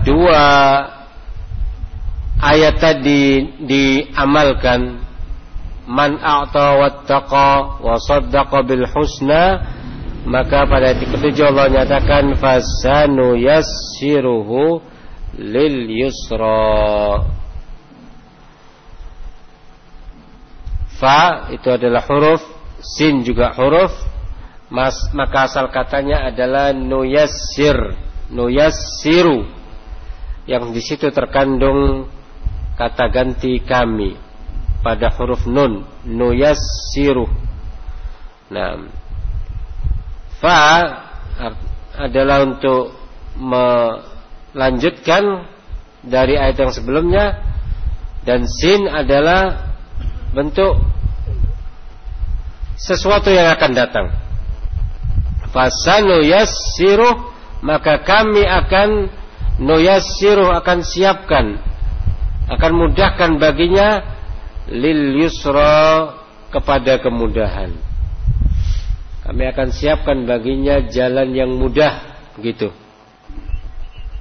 [0.01, 0.45] dua
[2.41, 5.05] ayat tadi diamalkan.
[5.87, 9.63] Man a'ta wattaqa wa saddaqa bil husna
[10.27, 14.83] maka pada ayat ketujuh Allah nyatakan fasanu yassiruhu
[15.39, 17.23] lil yusra.
[20.97, 22.41] Fa itu adalah huruf
[22.81, 23.93] sin juga huruf
[24.67, 27.95] Mas, maka asal katanya adalah nuyassir,
[28.35, 29.47] nuyassiru.
[30.47, 32.11] Yang di situ terkandung
[32.75, 34.19] kata ganti kami
[34.83, 37.31] pada huruf nun, nuyassiru.
[38.51, 38.91] Nah,
[40.43, 40.59] fa
[41.95, 42.91] adalah untuk
[43.39, 45.47] melanjutkan
[46.03, 47.39] dari ayat yang sebelumnya
[48.27, 49.71] dan sin adalah
[50.35, 50.79] bentuk
[52.79, 54.26] sesuatu yang akan datang
[55.57, 57.33] fasanu yassiru
[57.65, 59.09] maka kami akan
[59.57, 61.57] nuyassiru akan siapkan
[62.53, 64.05] akan mudahkan baginya
[64.69, 66.13] lil yusra
[66.53, 67.75] kepada kemudahan.
[69.27, 71.99] Kami akan siapkan baginya jalan yang mudah
[72.39, 72.71] gitu.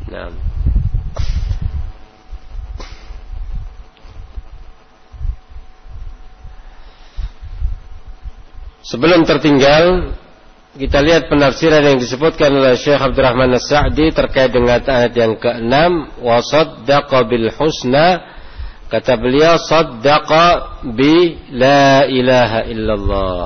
[0.09, 0.33] Nah
[8.85, 10.13] Sebelum tertinggal
[10.75, 15.71] kita lihat penafsiran yang disebutkan oleh Syekh Abdurrahman As-Sa'di terkait dengan ayat yang ke-6
[16.19, 18.35] wasaddaqa bil husna
[18.85, 23.43] Kata beliau saddaqa bi la ilaha illallah.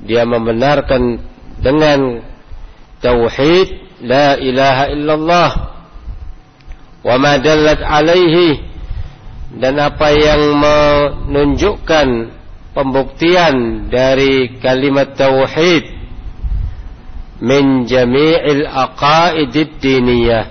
[0.00, 1.02] Dia membenarkan
[1.60, 2.24] dengan
[3.04, 5.50] tauhid la ilaha illallah.
[7.04, 8.64] Wa ma dallat alaihi
[9.60, 12.08] dan apa yang menunjukkan
[12.72, 15.95] pembuktian dari kalimat tauhid
[17.40, 20.44] min jami'il aqaidid diniyah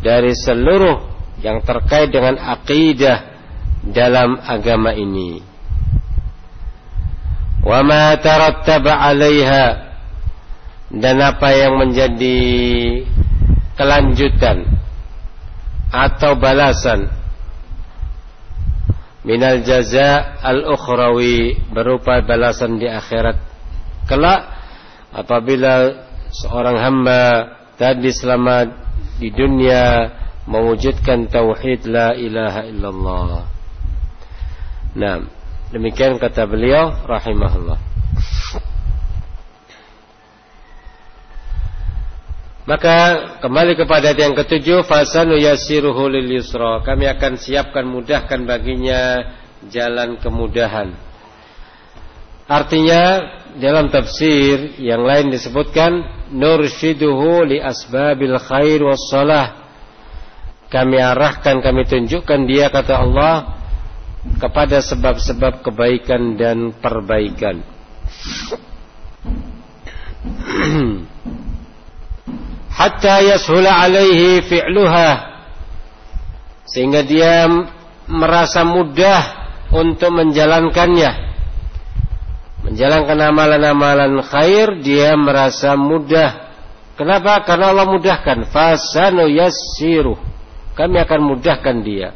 [0.00, 1.10] dari seluruh
[1.40, 3.30] yang terkait dengan akidah
[3.84, 5.40] dalam agama ini.
[7.60, 9.66] Wa ma tarattaba 'alaiha
[10.90, 12.38] dan apa yang menjadi
[13.78, 14.66] kelanjutan
[15.90, 17.10] atau balasan
[19.22, 23.36] minal jaza al-ukhrawi berupa balasan di akhirat
[24.08, 24.40] kelak
[25.12, 27.22] apabila seorang hamba
[27.74, 28.66] tadi selama
[29.18, 30.14] di dunia
[30.46, 33.44] mewujudkan tauhid la ilaha illallah
[34.90, 35.22] Nah,
[35.70, 37.78] demikian kata beliau rahimahullah.
[42.66, 42.96] Maka
[43.42, 46.42] kembali kepada yang ketujuh fasanu yasiruhu lil.
[46.86, 49.26] Kami akan siapkan mudahkan baginya
[49.70, 50.94] jalan kemudahan.
[52.50, 53.02] Artinya
[53.58, 59.56] dalam tafsir yang lain disebutkan nurshiduhu li asbabil khair was salah.
[60.70, 63.58] Kami arahkan, kami tunjukkan dia kata Allah
[64.38, 67.58] kepada sebab-sebab kebaikan dan perbaikan.
[72.80, 75.30] Hatta yashula alaihi fi'luha
[76.70, 77.50] sehingga dia
[78.06, 81.29] merasa mudah untuk menjalankannya.
[82.60, 86.52] Menjalankan amalan-amalan khair dia merasa mudah.
[87.00, 87.40] Kenapa?
[87.48, 88.52] Karena Allah mudahkan.
[88.52, 90.20] Fasanu yassiru.
[90.76, 92.12] Kami akan mudahkan dia.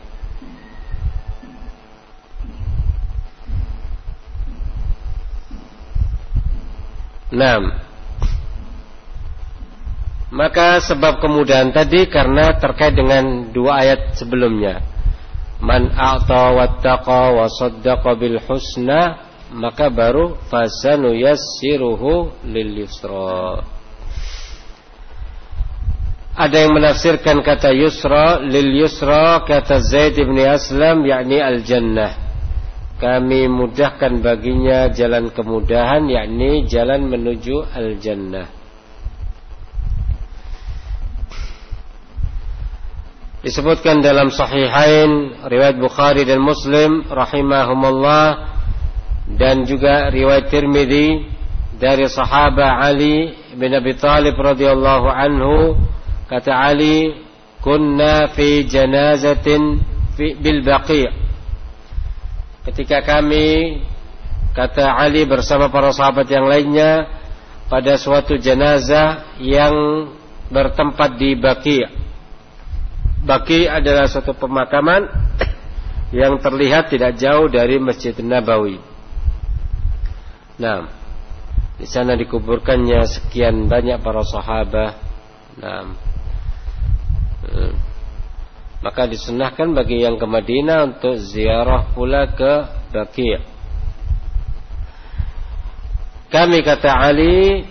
[7.34, 7.58] Nah,
[10.30, 14.84] maka sebab kemudahan tadi karena terkait dengan dua ayat sebelumnya.
[15.58, 23.64] Man a'ta wattaqa wa saddaqa bil husna maka baru fasanu yassiruhu lil yusra.
[26.34, 32.24] Ada yang menafsirkan kata yusra lil yusra kata Zaid bin Aslam yakni al jannah
[33.04, 38.46] kami mudahkan baginya jalan kemudahan yakni jalan menuju al-jannah
[43.42, 48.53] disebutkan dalam sahihain riwayat Bukhari dan Muslim rahimahumullah
[49.24, 51.24] dan juga riwayat Tirmidzi
[51.80, 55.80] dari sahabat Ali bin Abi Thalib radhiyallahu anhu
[56.28, 57.16] kata Ali
[57.64, 59.80] kunna fi janazatin
[60.14, 61.08] fi bil baqi'
[62.68, 63.80] ketika kami
[64.56, 67.08] kata Ali bersama para sahabat yang lainnya
[67.68, 69.74] pada suatu jenazah yang
[70.52, 71.80] bertempat di Baki.
[73.24, 75.08] Baki adalah suatu pemakaman
[76.12, 78.93] yang terlihat tidak jauh dari Masjid Nabawi.
[80.54, 80.86] Nah,
[81.74, 84.94] di sana dikuburkannya sekian banyak para sahabat.
[85.58, 85.82] Nah,
[88.84, 92.52] maka disunahkan bagi yang ke Madinah untuk ziarah pula ke
[92.92, 93.40] Baqi'.
[96.28, 97.64] Kami kata Ali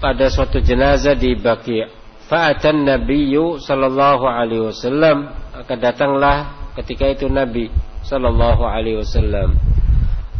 [0.00, 1.86] pada suatu jenazah di Baqi'.
[2.26, 6.36] Fa'atan Nabiyyu sallallahu alaihi wasallam maka datanglah
[6.78, 7.68] ketika itu Nabi
[8.06, 9.69] sallallahu alaihi wasallam.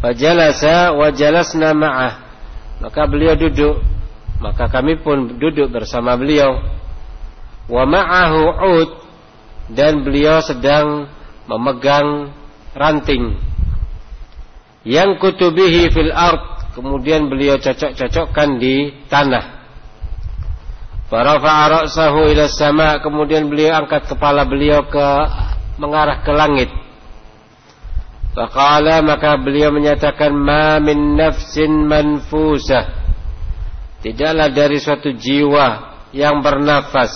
[0.01, 2.13] Fajalasa wa jalasna ma'ah.
[2.81, 3.85] Maka beliau duduk,
[4.41, 6.57] maka kami pun duduk bersama beliau.
[7.69, 8.89] Wa ma'ahu 'ud.
[9.71, 11.05] Dan beliau sedang
[11.45, 12.33] memegang
[12.73, 13.37] ranting.
[14.83, 16.73] Yang kutubihi fil ard.
[16.73, 19.61] Kemudian beliau cocok-cocokkan di tanah.
[21.13, 22.97] Farafa'a ra'sahu ila sama.
[23.05, 25.07] Kemudian beliau angkat kepala beliau ke
[25.77, 26.80] mengarah ke langit
[28.31, 32.87] Faqala maka beliau menyatakan ma min nafsin manfusah.
[34.01, 35.67] Tidaklah dari suatu jiwa
[36.15, 37.11] yang bernafas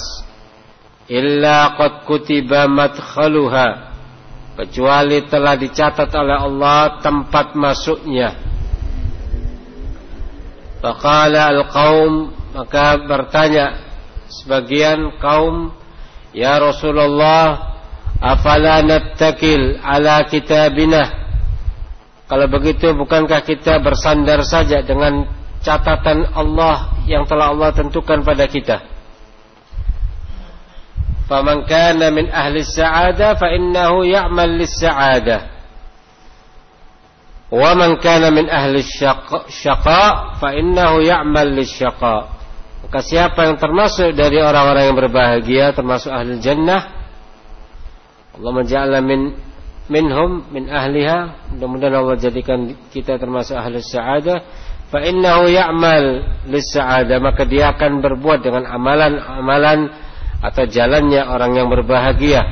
[1.07, 3.95] illa qad kutiba madkhaluha
[4.59, 8.35] kecuali telah dicatat oleh Allah tempat masuknya.
[10.83, 13.83] Faqala al-qaum maka bertanya
[14.29, 15.71] sebagian kaum
[16.35, 17.74] ya Rasulullah
[18.21, 21.25] afala nattakil ala kitabina?
[22.25, 25.29] Kalau begitu bukankah kita bersandar saja dengan
[25.61, 28.81] catatan Allah yang telah Allah tentukan pada kita?
[31.25, 35.55] Faman kana min ahli sa'adah fa innahu ya'mal lis-sa'adah
[37.55, 42.33] wa man kana min ahli syaqa fa innahu ya'mal lis-syaqa.
[42.85, 46.94] Maka siapa yang termasuk dari orang-orang yang berbahagia termasuk ahli jannah
[48.35, 49.31] Allah menja'ala min
[49.87, 51.51] minhum min ahliha.
[51.55, 54.37] Mudah-mudahan Allah jadikan kita termasuk ahli sa'adah
[54.91, 56.05] fa innahu ya'mal
[56.51, 59.89] lis sa'adah maka dia akan berbuat dengan amalan-amalan
[60.43, 62.43] atau jalannya orang yang berbahagia.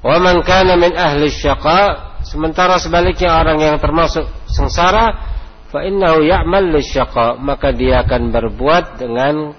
[0.00, 2.04] Wa man kana min ahli syaqa.
[2.26, 5.14] Sementara sebaliknya orang yang termasuk sengsara
[5.70, 9.54] fa innahu ya'mal lisyaqa maka dia akan berbuat dengan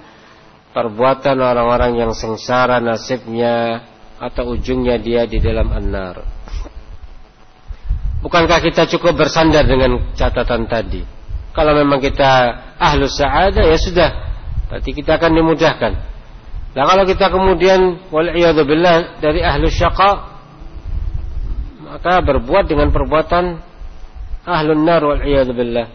[0.76, 6.26] perbuatan orang-orang yang sengsara nasibnya atau ujungnya dia di dalam an-nar.
[8.22, 11.06] Bukankah kita cukup bersandar dengan catatan tadi?
[11.54, 14.10] Kalau memang kita ahlus sa'adah ya sudah,
[14.70, 15.94] berarti kita akan dimudahkan.
[16.78, 20.38] Nah kalau kita kemudian billah dari ahlu syaqa
[21.88, 23.58] maka berbuat dengan perbuatan
[24.46, 25.88] ahlun nar billah.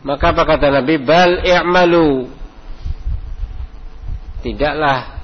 [0.00, 0.96] Maka apa kata Nabi?
[1.00, 2.28] Bal i'malu.
[4.40, 5.19] Tidaklah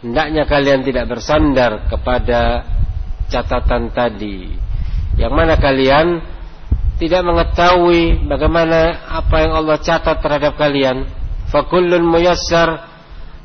[0.00, 2.64] hendaknya kalian tidak bersandar kepada
[3.32, 4.52] catatan tadi.
[5.16, 6.20] Yang mana kalian
[6.96, 11.08] tidak mengetahui bagaimana apa yang Allah catat terhadap kalian.
[11.52, 12.90] Fakullun muyassar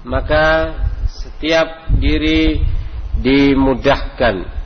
[0.04, 0.74] maka
[1.06, 2.58] setiap diri
[3.22, 4.62] dimudahkan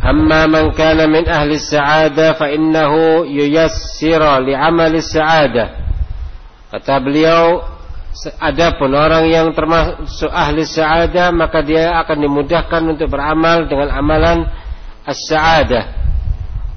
[0.00, 5.68] amma man kana min ahli sa'adah fa innahu yuyassira li'amali sa'adah
[6.72, 7.60] kata beliau
[8.36, 14.38] adapun orang yang termasuk ahli sa'adah maka dia akan dimudahkan untuk beramal dengan amalan
[15.08, 15.84] as-sa'adah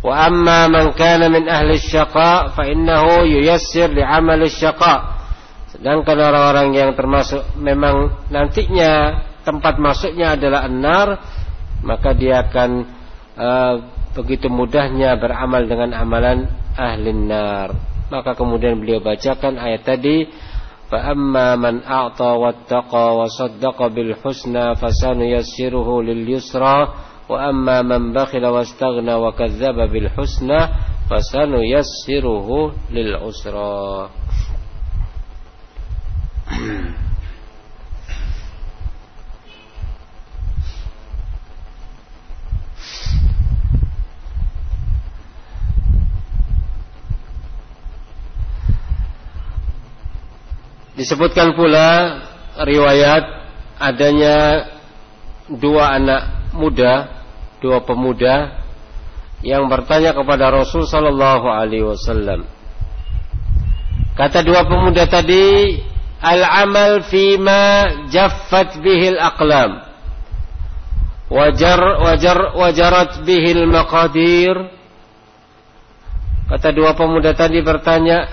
[0.04, 5.14] wa amma man kana min ahli syaqa fa innahu yuyassir li'amali syaqa
[5.74, 11.18] Sedangkan orang-orang yang termasuk memang nantinya tempat masuknya adalah enar,
[11.82, 12.86] maka dia akan
[13.34, 13.74] uh,
[14.14, 16.46] begitu mudahnya beramal dengan amalan
[16.78, 17.74] ahli nar.
[18.14, 20.30] Maka kemudian beliau bacakan ayat tadi,
[20.94, 26.86] fa amma man a'ta wattaqa wa saddaqa bil husna fasanuyassiruhu lil yusra
[27.26, 30.70] wa amma man bakhila wastaghna wa kadzdzaba bil husna
[31.10, 34.14] fasanuyassiruhu lil usra.
[50.94, 52.22] Disebutkan pula
[52.62, 53.24] riwayat
[53.82, 54.70] adanya
[55.50, 57.10] dua anak muda,
[57.58, 58.62] dua pemuda
[59.42, 62.46] yang bertanya kepada Rasul sallallahu alaihi wasallam.
[64.14, 65.82] Kata dua pemuda tadi,
[66.24, 67.62] al-amal fima
[68.08, 69.84] jaffat bihil aqlam
[71.28, 74.72] wajar wajar wajarat bihil maqadir
[76.48, 78.32] kata dua pemuda tadi bertanya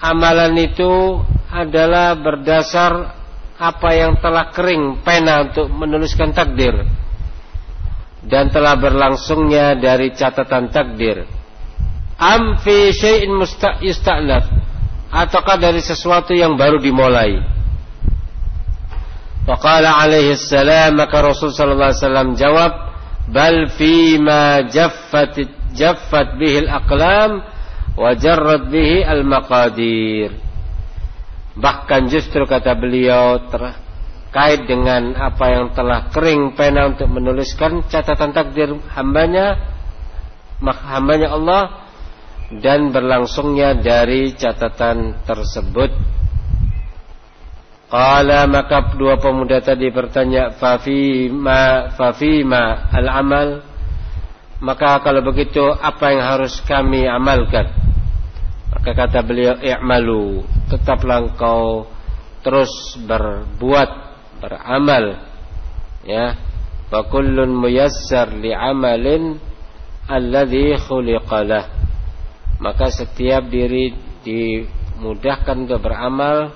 [0.00, 1.20] amalan itu
[1.54, 3.22] adalah berdasar
[3.54, 6.74] apa yang telah kering pena untuk menuliskan takdir.
[8.24, 11.28] Dan telah berlangsungnya dari catatan takdir.
[12.18, 14.44] Am fi syai'in musta'yusta'naf
[15.14, 17.38] ataukah dari sesuatu yang baru dimulai?
[19.44, 22.72] Faqala alaihi salam maka Rasul sallallahu alaihi wasallam jawab
[23.28, 25.36] bal fi ma jaffat
[25.76, 27.44] jaffat bihi al-aqlam
[27.92, 30.43] wa jarrat bihi al-maqadir
[31.54, 38.74] bahkan justru kata beliau terkait dengan apa yang telah kering pena untuk menuliskan catatan takdir
[38.94, 39.58] hambanya
[40.64, 41.62] hambanya Allah
[42.58, 45.90] dan berlangsungnya dari catatan tersebut.
[47.94, 53.62] Qala maka dua pemuda tadi bertanya fafima fafima al-amal
[54.58, 57.70] maka kalau begitu apa yang harus kami amalkan
[58.74, 60.44] maka kata beliau i'malu.
[60.68, 61.88] Tetaplah engkau
[62.42, 62.70] terus
[63.06, 63.90] berbuat
[64.42, 65.24] beramal.
[66.04, 66.36] Ya.
[66.92, 69.40] Fa kullun muyassar li'amalin
[70.04, 71.84] alladhi khuliqalah
[72.64, 76.54] maka setiap diri dimudahkan untuk beramal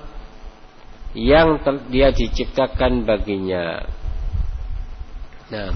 [1.17, 1.59] yang
[1.89, 3.83] dia diciptakan baginya.
[5.49, 5.69] Nah,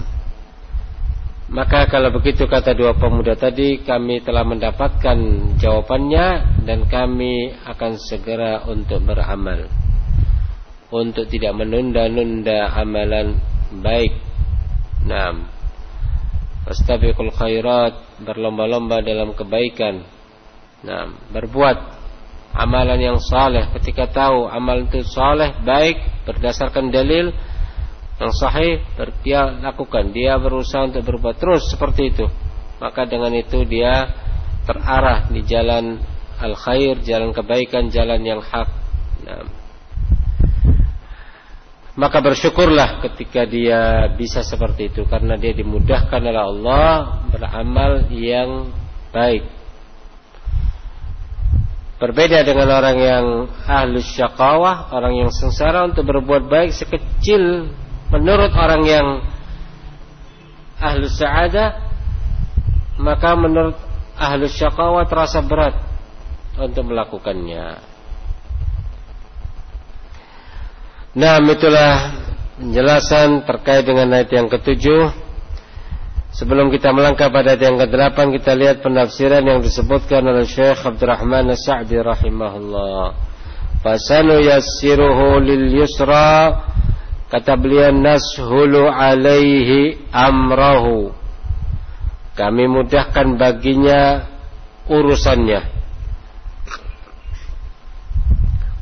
[1.52, 5.18] maka kalau begitu kata dua pemuda tadi kami telah mendapatkan
[5.60, 9.68] jawabannya dan kami akan segera untuk beramal
[10.94, 13.34] untuk tidak menunda-nunda amalan
[13.82, 14.14] baik.
[15.04, 15.52] Nah,
[16.64, 20.00] Fastabiqul khairat berlomba-lomba dalam kebaikan.
[20.80, 21.76] Nah, berbuat
[22.56, 27.34] amalan yang saleh ketika tahu amal itu saleh baik berdasarkan dalil
[28.14, 28.78] yang sahih
[29.26, 30.14] dia lakukan.
[30.14, 32.26] Dia berusaha untuk berbuat terus seperti itu.
[32.78, 34.06] Maka dengan itu dia
[34.64, 35.98] terarah di jalan
[36.38, 38.68] al khair jalan kebaikan jalan yang hak.
[39.24, 39.46] Nah.
[41.94, 45.06] maka bersyukurlah ketika dia bisa seperti itu.
[45.06, 46.90] Karena dia dimudahkan oleh Allah
[47.30, 48.70] beramal yang
[49.10, 49.46] baik.
[51.94, 53.26] Berbeda dengan orang yang
[53.64, 57.70] ahlus syakawah, orang yang sengsara untuk berbuat baik sekecil
[58.14, 59.06] menurut orang yang
[60.78, 61.82] ahlus sa'adah,
[63.02, 63.76] maka menurut
[64.14, 65.74] ahlus syakawah terasa berat
[66.54, 67.82] untuk melakukannya.
[71.14, 71.94] Nah, itulah
[72.58, 75.24] penjelasan terkait dengan ayat yang ketujuh
[76.34, 81.54] Sebelum kita melangkah pada ayat yang ke-8 kita lihat penafsiran yang disebutkan oleh Syekh Abdurrahman
[81.54, 83.14] As-Sa'di rahimahullah.
[83.78, 86.73] Fasanu yassiruhu lil yusra
[87.32, 91.12] kata beliau nashulu alaihi amrahu.
[92.34, 94.26] Kami mudahkan baginya
[94.90, 95.62] urusannya.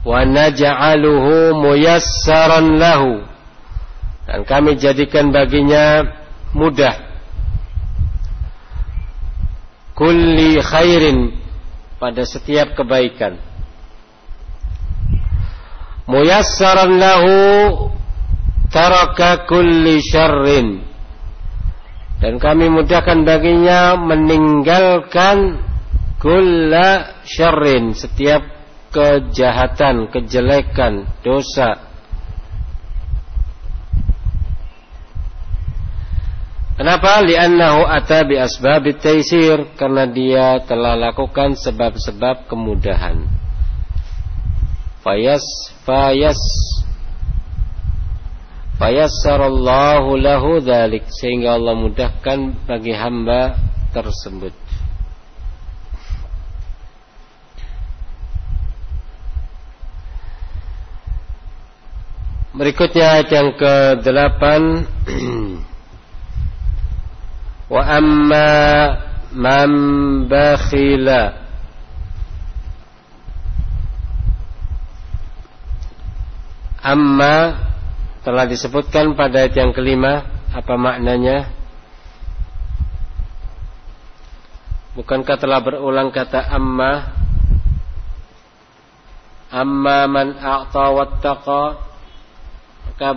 [0.02, 3.22] Wa naj'aluhu muyassaran lahu.
[4.26, 6.06] Dan kami jadikan baginya
[6.56, 7.12] mudah
[9.92, 11.36] kulli khairin
[12.00, 13.36] pada setiap kebaikan
[16.10, 17.36] muyassaran lahu
[18.72, 20.80] taraka kulli syarrin
[22.18, 25.60] dan kami mudahkan baginya meninggalkan
[26.16, 28.42] kulla syarrin setiap
[28.92, 31.92] kejahatan, kejelekan, dosa
[36.72, 37.22] Kenapa?
[37.22, 43.22] Li'annahu ata bi asbabit taisir karena dia telah lakukan sebab-sebab kemudahan.
[45.04, 45.44] Fayas
[45.86, 46.42] fayas
[48.82, 53.54] fayassarallahu lahu dzalik sehingga Allah mudahkan bagi hamba
[53.94, 54.50] tersebut.
[62.58, 64.42] Berikutnya ayat yang ke-8
[67.78, 68.50] wa amma
[69.30, 69.70] man
[70.26, 71.38] bakhila.
[76.82, 77.71] Amma
[78.22, 81.50] telah disebutkan pada ayat yang kelima apa maknanya?
[84.94, 87.18] Bukankah telah berulang kata amma?
[89.52, 91.64] Amma man a'ta wattaqa.
[92.88, 93.10] Maka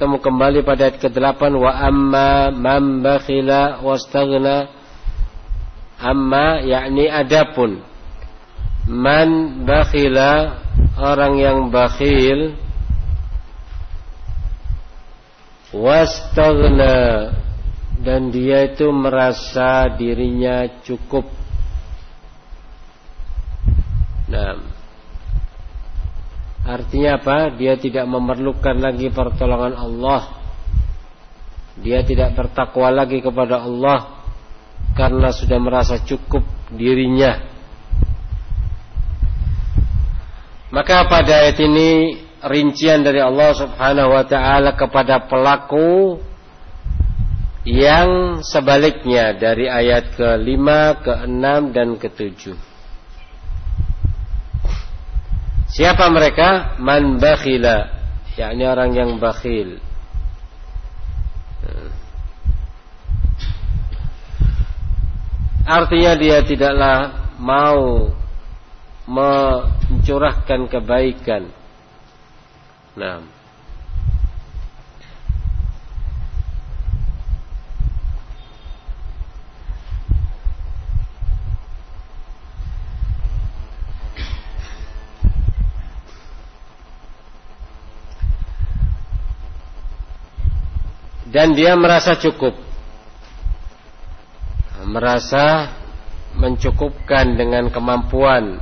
[0.00, 4.72] Temu kembali pada ayat ke-8 wa amma man bakhila wastaghna.
[6.00, 7.84] Amma yakni adapun.
[8.88, 10.56] Man bakhila
[10.96, 12.56] orang yang bakhil
[15.74, 16.96] wastaghna
[18.00, 21.38] dan dia itu merasa dirinya cukup
[24.30, 24.54] Nah,
[26.70, 27.50] Artinya apa?
[27.56, 30.38] Dia tidak memerlukan lagi pertolongan Allah.
[31.80, 34.22] Dia tidak bertakwa lagi kepada Allah
[34.92, 37.40] karena sudah merasa cukup dirinya.
[40.70, 46.20] Maka pada ayat ini rincian dari Allah Subhanahu wa taala kepada pelaku
[47.68, 50.66] yang sebaliknya dari ayat ke-5,
[51.04, 51.44] ke-6
[51.76, 52.56] dan ke-7.
[55.70, 56.80] Siapa mereka?
[56.80, 57.86] Man bakhila,
[58.34, 59.78] yakni orang yang bakhil.
[65.70, 68.10] Artinya dia tidaklah mau
[69.06, 71.59] mencurahkan kebaikan.
[73.00, 73.24] Nah,
[91.30, 92.52] dan dia merasa cukup.
[94.84, 95.72] Merasa
[96.36, 98.60] mencukupkan dengan kemampuan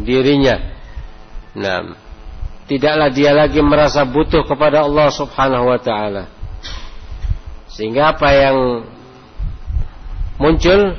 [0.00, 0.56] dirinya.
[1.52, 2.03] Nah
[2.70, 6.30] tidaklah dia lagi merasa butuh kepada Allah Subhanahu wa taala.
[7.68, 8.86] Sehingga apa yang
[10.38, 10.94] muncul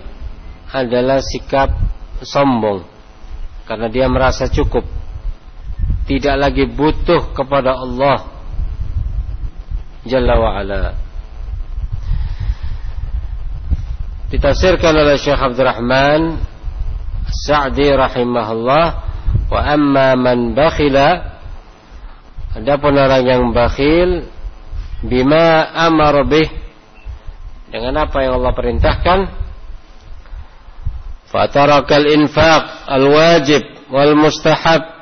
[0.70, 1.72] adalah sikap
[2.22, 2.84] sombong.
[3.66, 4.86] Karena dia merasa cukup.
[6.06, 8.36] Tidak lagi butuh kepada Allah
[10.06, 10.94] Jalla wa ala.
[14.30, 16.38] Ditafsirkan oleh Syekh Abdurrahman
[17.26, 18.86] Sa'di rahimahullah
[19.50, 21.35] wa amma man bakhila
[22.56, 24.32] adapun orang yang bakhil
[25.04, 26.48] bima amara bih
[27.70, 29.20] dengan apa yang Allah perintahkan
[31.28, 34.96] fatarakal infaq al-wajib wal mustahab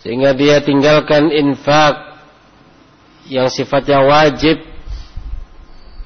[0.00, 2.18] sehingga dia tinggalkan infak
[3.28, 4.58] yang sifatnya wajib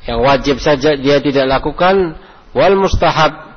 [0.05, 2.19] yang wajib saja dia tidak lakukan
[2.53, 3.57] wal mustahab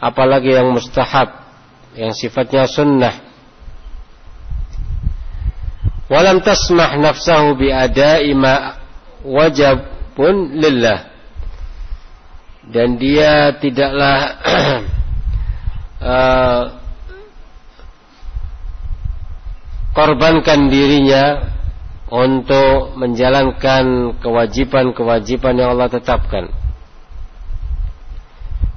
[0.00, 1.44] apalagi yang mustahab
[1.94, 3.29] yang sifatnya sunnah
[6.10, 8.74] walam tasmah nafsahu bi ada'i ma
[9.22, 9.86] wajib
[10.18, 11.06] pun lillah
[12.66, 14.18] dan dia tidaklah
[16.02, 16.62] uh,
[19.96, 21.50] korbankan dirinya
[22.10, 26.50] untuk menjalankan kewajiban-kewajiban yang Allah tetapkan.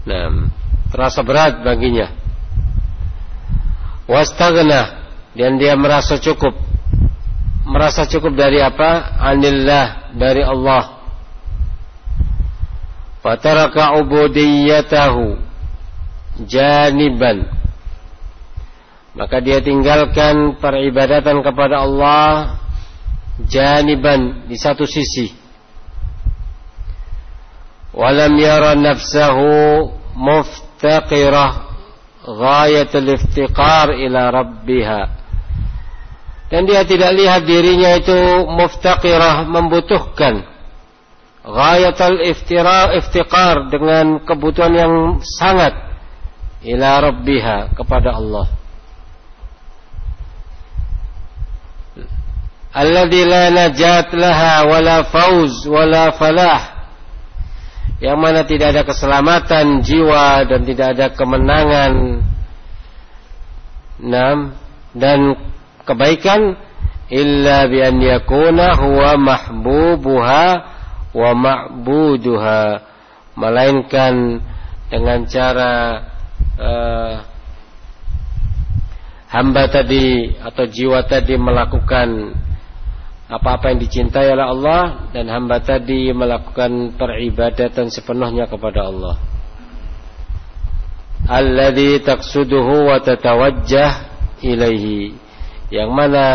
[0.06, 0.54] Nah,
[0.94, 2.14] terasa berat baginya.
[4.06, 5.02] Wastagna
[5.34, 6.73] dan dia merasa cukup.
[7.64, 9.20] Merasa cukup dari apa?
[9.20, 11.00] Anillah dari Allah.
[13.24, 15.40] Fataraka ubudiyatahu
[16.44, 17.48] janiban.
[19.16, 22.60] Maka dia tinggalkan peribadatan kepada Allah
[23.46, 25.34] janiban di satu sisi
[27.94, 31.52] walam yara nafsahu muftaqirah
[32.26, 35.02] ghayatul iftiqar ila rabbiha
[36.54, 40.46] dan dia tidak lihat dirinya itu muftaqirah membutuhkan
[41.42, 44.94] ghayatul iftira iftiqar dengan kebutuhan yang
[45.26, 45.74] sangat
[46.62, 48.48] ila rabbiha kepada Allah.
[52.74, 56.62] Alladzi la najat laha wala fauz wala falah.
[57.98, 61.94] Yang mana tidak ada keselamatan jiwa dan tidak ada kemenangan.
[64.02, 64.58] Enam
[64.98, 65.53] dan
[65.84, 66.56] kebaikan
[67.12, 70.46] illa bi an yakuna huwa mahbubuha
[71.14, 72.62] wa ma'buduha
[73.38, 74.42] melainkan
[74.90, 75.74] dengan cara
[76.58, 77.14] uh,
[79.30, 82.38] hamba tadi atau jiwa tadi melakukan
[83.34, 89.18] apa-apa yang dicintai oleh Allah dan hamba tadi melakukan peribadatan sepenuhnya kepada Allah.
[91.26, 93.92] Alladhi taqsuduhu wa tatawajjah
[94.46, 95.23] ilaihi.
[95.74, 96.28] Yang mana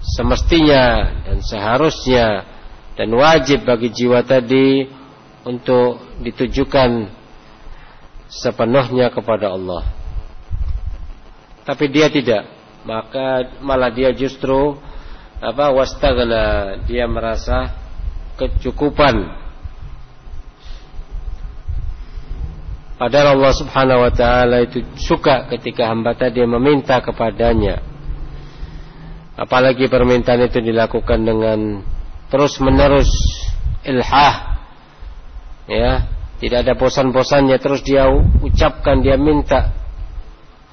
[0.00, 2.48] semestinya dan seharusnya
[2.96, 4.88] dan wajib bagi jiwa tadi
[5.44, 7.12] untuk ditujukan
[8.32, 9.84] sepenuhnya kepada Allah.
[11.62, 12.48] Tapi dia tidak,
[12.88, 14.80] maka malah dia justru
[15.36, 17.68] apa wastagna dia merasa
[18.40, 19.44] kecukupan.
[22.96, 27.91] Padahal Allah Subhanahu wa taala itu suka ketika hamba tadi meminta kepadanya
[29.36, 31.82] apalagi permintaan itu dilakukan dengan
[32.28, 33.10] terus menerus
[33.84, 34.60] ilhah.
[35.70, 36.10] Ya
[36.42, 38.10] tidak ada bosan-bosannya terus dia
[38.42, 39.70] ucapkan dia minta.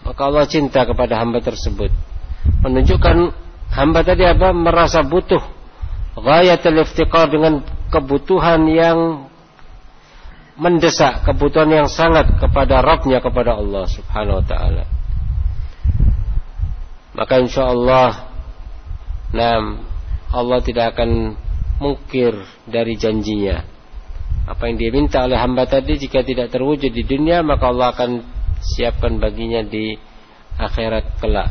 [0.02, 1.94] Maka Allah cinta kepada hamba tersebut.
[2.66, 3.18] Menunjukkan
[3.70, 4.50] hamba tadi apa?
[4.50, 5.44] Merasa butuh
[6.18, 7.62] ghayatul iftiqar dengan
[7.94, 9.30] kebutuhan yang
[10.60, 14.84] mendesak kebutuhan yang sangat kepada Rabbnya kepada Allah Subhanahu wa taala.
[17.16, 18.29] Maka insyaallah
[19.30, 19.78] nah
[20.30, 21.36] Allah tidak akan
[21.82, 22.36] mungkir
[22.70, 23.66] dari janjinya.
[24.46, 28.12] Apa yang dia minta oleh hamba tadi jika tidak terwujud di dunia maka Allah akan
[28.62, 29.98] siapkan baginya di
[30.60, 31.50] akhirat kelak.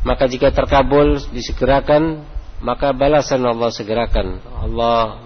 [0.00, 2.24] Maka jika terkabul disegerakan
[2.60, 4.40] maka balasan Allah segerakan.
[4.60, 5.24] Allah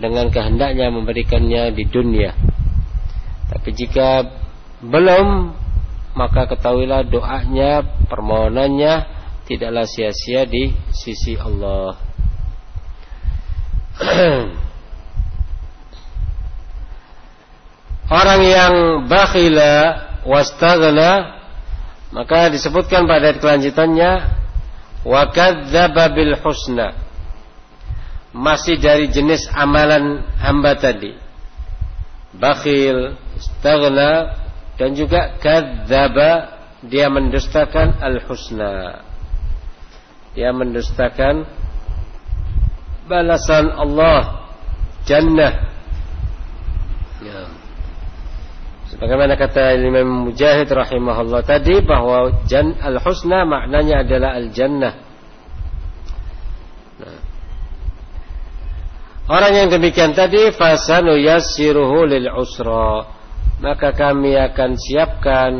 [0.00, 2.32] dengan kehendaknya memberikannya di dunia.
[3.52, 4.24] Tapi jika
[4.80, 5.54] belum
[6.12, 9.06] maka ketahuilah doanya permohonannya
[9.48, 11.96] tidaklah sia-sia di sisi Allah
[18.20, 18.74] orang yang
[19.08, 19.74] bakhila
[20.28, 21.42] wastaghna
[22.12, 24.42] maka disebutkan pada kelanjutannya
[25.02, 26.92] wa kadzdzaba bil husna.
[28.32, 31.16] Masih dari jenis amalan hamba tadi.
[32.32, 34.40] Bakhil, istaghna
[34.82, 39.06] dan juga kadzdzaba dia mendustakan al husna.
[40.34, 41.46] Dia mendustakan
[43.06, 44.50] balasan Allah
[45.06, 45.70] jannah.
[47.22, 47.46] Ya.
[48.98, 54.94] Bagaimana kata Imam Mujahid rahimahullah tadi bahwa jan al-husna maknanya adalah al-jannah.
[56.98, 57.20] Nah.
[59.30, 63.21] Orang yang demikian tadi fasanu yassiruhu lil usra.
[63.62, 65.52] Maka kami akan siapkan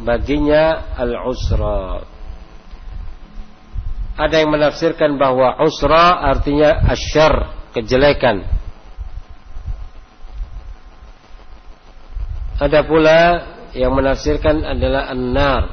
[0.00, 2.08] baginya al-usra.
[4.20, 8.44] ada yang menafsirkan bahwa usra artinya asyar, kejelekan.
[12.60, 13.20] Ada pula
[13.72, 15.64] yang menafsirkan adalah an-nar.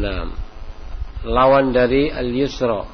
[0.00, 0.32] Nah,
[1.28, 2.93] lawan dari al-yusra.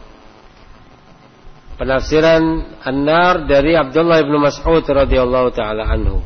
[1.81, 6.21] Penafsiran an-nar dari Abdullah bin Mas'ud radhiyallahu taala anhu.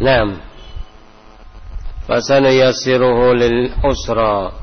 [0.00, 0.40] Naam.
[2.08, 4.56] Fasanuyassiruhu lil usra.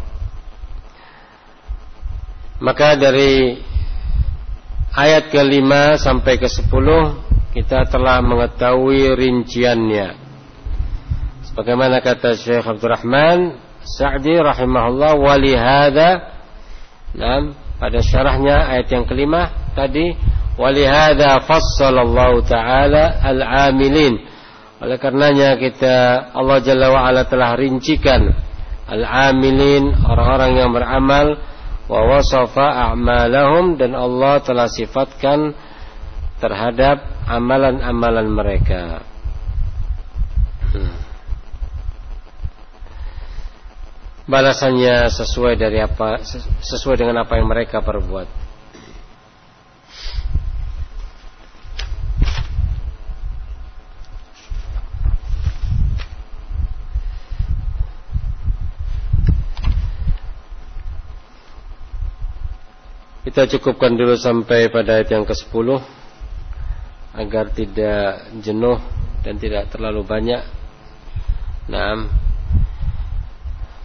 [2.65, 3.61] Maka dari
[4.97, 7.21] ayat kelima sampai ke sepuluh
[7.53, 10.17] kita telah mengetahui rinciannya.
[11.53, 16.37] Sebagaimana kata Syekh Abdurrahman Sa'di rahimahullah walihada
[17.17, 20.11] Nah, pada syarahnya ayat yang kelima tadi
[20.59, 24.21] walihada fassalallahu taala al-amilin
[24.77, 28.33] oleh karenanya kita Allah Jalla wa ala telah rincikan
[28.85, 31.41] al-amilin orang-orang yang beramal
[31.87, 35.55] wa wasafa a'malahum dan Allah telah sifatkan
[36.37, 39.01] terhadap amalan-amalan mereka.
[40.75, 40.95] Hmm.
[44.27, 46.19] Balasannya sesuai dari apa
[46.59, 48.46] sesuai dengan apa yang mereka perbuat.
[63.27, 65.67] Kita cukupkan dulu sampai pada ayat yang ke-10
[67.11, 68.79] agar tidak jenuh
[69.19, 70.47] dan tidak terlalu banyak.
[71.67, 72.07] Nah,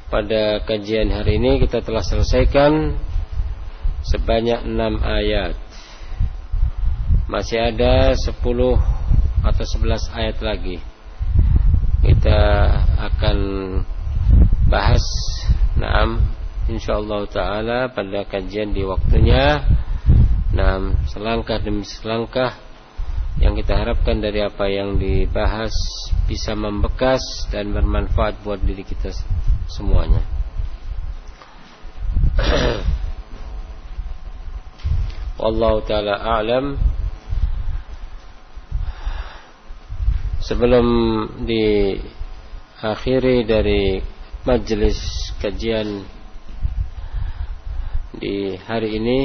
[0.07, 2.95] pada kajian hari ini kita telah selesaikan
[4.07, 5.59] sebanyak 6 ayat.
[7.26, 8.38] Masih ada 10
[9.43, 10.78] atau 11 ayat lagi.
[11.99, 12.38] Kita
[13.11, 13.38] akan
[14.70, 15.03] bahas
[15.74, 19.67] Naam insyaallah taala pada kajian di waktunya
[20.53, 22.55] nah selangkah demi selangkah
[23.41, 25.73] yang kita harapkan dari apa yang dibahas
[26.29, 29.09] bisa membekas dan bermanfaat buat diri kita
[29.67, 30.23] semuanya.
[35.41, 36.77] Wallahu taala a'lam.
[40.43, 40.87] Sebelum
[41.47, 44.03] diakhiri dari
[44.43, 44.99] majelis
[45.39, 46.03] kajian
[48.13, 49.19] di hari ini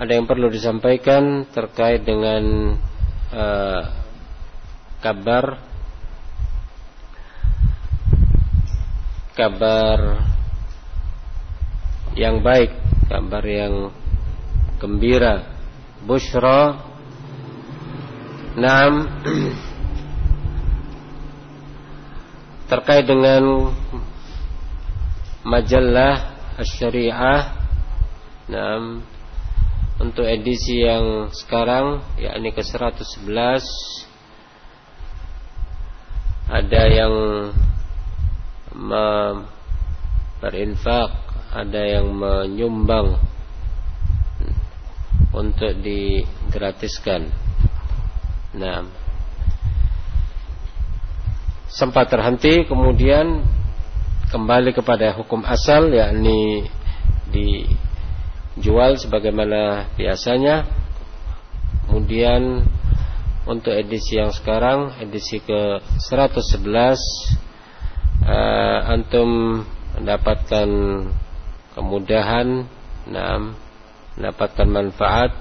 [0.00, 2.74] ada yang perlu disampaikan terkait dengan
[3.30, 3.82] uh,
[4.98, 5.60] kabar
[9.38, 10.26] kabar
[12.18, 12.74] yang baik,
[13.06, 13.94] kabar yang
[14.82, 15.46] gembira,
[16.02, 16.90] bushra.
[18.50, 19.06] Naam
[22.70, 23.70] terkait dengan
[25.46, 26.29] majalah
[26.64, 27.40] Syariah
[28.48, 29.00] nah,
[30.00, 33.30] untuk edisi yang sekarang yakni ke 111
[36.50, 37.14] ada yang
[40.40, 41.10] berinfak
[41.50, 43.18] ada yang menyumbang
[45.30, 47.30] untuk digratiskan.
[48.54, 48.86] Nah
[51.70, 53.46] sempat terhenti kemudian
[54.30, 56.70] kembali kepada hukum asal yakni
[57.34, 60.66] dijual sebagaimana biasanya.
[61.90, 62.62] Kemudian
[63.50, 66.62] untuk edisi yang sekarang edisi ke 111
[68.22, 69.62] uh, antum
[69.98, 70.68] mendapatkan
[71.74, 72.70] kemudahan
[73.10, 73.42] nah,
[74.14, 75.34] mendapatkan manfaat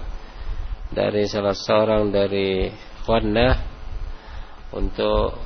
[0.89, 2.73] dari salah seorang dari
[3.05, 3.53] khwanah
[4.73, 5.37] untuk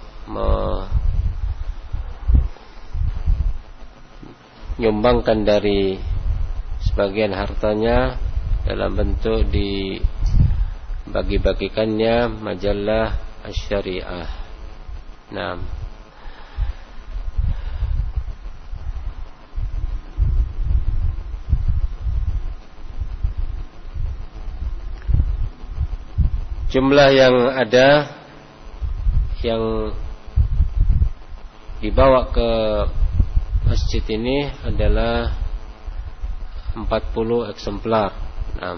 [4.78, 5.99] menyumbangkan dari
[6.82, 8.17] sebagian hartanya
[8.65, 13.13] dalam bentuk dibagi-bagikannya majalah
[13.51, 14.28] syariah.
[15.34, 15.57] Nah,
[26.74, 28.09] jumlah yang ada
[29.45, 29.93] yang
[31.84, 32.49] dibawa ke
[33.74, 35.34] masjid ini adalah
[36.78, 36.86] 40
[37.57, 38.13] eksemplar.
[38.61, 38.78] Nah,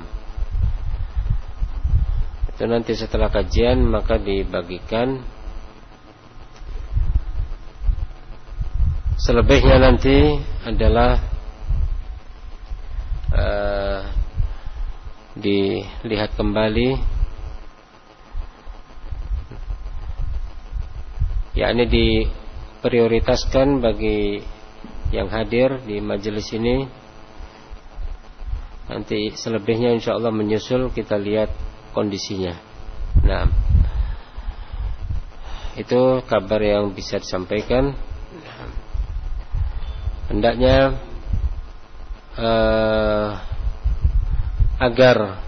[2.47, 5.19] itu nanti setelah kajian maka dibagikan.
[9.19, 11.19] Selebihnya nanti adalah
[13.35, 13.99] uh,
[15.35, 16.95] dilihat kembali.
[21.59, 24.54] Yakni diprioritaskan bagi
[25.13, 26.87] yang hadir di majelis ini.
[28.85, 31.49] Nanti selebihnya insya Allah menyusul kita lihat
[31.91, 32.53] kondisinya.
[33.25, 33.49] Nah
[35.75, 37.97] itu kabar yang bisa disampaikan.
[40.31, 40.97] Hendaknya
[42.39, 43.29] uh,
[44.79, 45.39] agar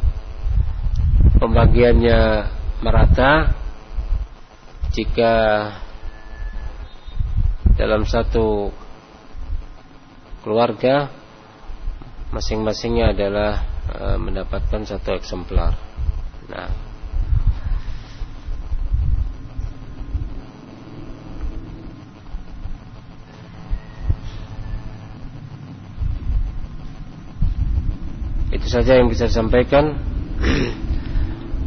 [1.38, 2.20] pembagiannya
[2.82, 3.54] merata
[4.94, 5.34] jika
[7.78, 8.74] dalam satu
[10.48, 11.12] keluarga
[12.32, 15.76] masing-masingnya adalah uh, mendapatkan satu eksemplar.
[16.48, 16.88] Nah,
[28.48, 30.00] Itu saja yang bisa disampaikan.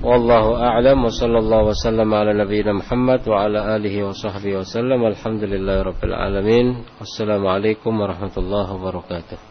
[0.01, 5.05] Wallahu a'lam wa sallallahu wasallam ala nabiyyina Muhammad wa ala alihi wa sahbihi wasallam.
[5.05, 6.89] Alhamdulillahirabbil alamin.
[6.97, 9.50] Wassalamualaikum warahmatullahi wabarakatuh.